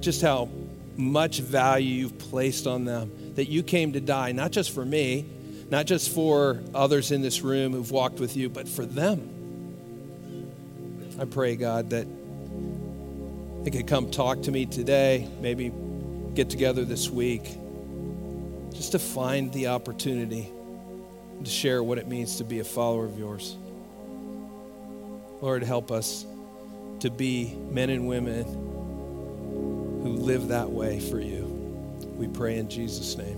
just 0.00 0.22
how 0.22 0.50
much 0.96 1.40
value 1.40 1.88
you've 1.88 2.18
placed 2.18 2.66
on 2.66 2.84
them, 2.84 3.34
that 3.36 3.46
you 3.48 3.62
came 3.62 3.94
to 3.94 4.00
die, 4.00 4.32
not 4.32 4.50
just 4.50 4.72
for 4.72 4.84
me, 4.84 5.24
not 5.70 5.86
just 5.86 6.12
for 6.12 6.60
others 6.74 7.12
in 7.12 7.22
this 7.22 7.40
room 7.42 7.72
who've 7.72 7.90
walked 7.90 8.20
with 8.20 8.36
you, 8.36 8.48
but 8.48 8.68
for 8.68 8.84
them. 8.84 9.36
I 11.18 11.24
pray, 11.24 11.56
God, 11.56 11.90
that 11.90 12.06
they 13.64 13.70
could 13.70 13.86
come 13.86 14.10
talk 14.10 14.42
to 14.42 14.50
me 14.50 14.66
today, 14.66 15.28
maybe 15.40 15.72
get 16.34 16.50
together 16.50 16.84
this 16.84 17.08
week, 17.08 17.44
just 18.72 18.92
to 18.92 18.98
find 18.98 19.52
the 19.52 19.68
opportunity 19.68 20.50
to 21.44 21.50
share 21.50 21.82
what 21.82 21.98
it 21.98 22.06
means 22.06 22.36
to 22.36 22.44
be 22.44 22.60
a 22.60 22.64
follower 22.64 23.04
of 23.04 23.18
yours. 23.18 23.56
Lord, 25.40 25.62
help 25.62 25.90
us 25.90 26.26
to 27.00 27.10
be 27.10 27.54
men 27.70 27.90
and 27.90 28.06
women 28.06 28.44
who 30.02 30.16
live 30.18 30.48
that 30.48 30.70
way 30.70 31.00
for 31.00 31.18
you. 31.18 31.44
We 32.16 32.28
pray 32.28 32.58
in 32.58 32.68
Jesus' 32.68 33.16
name. 33.16 33.29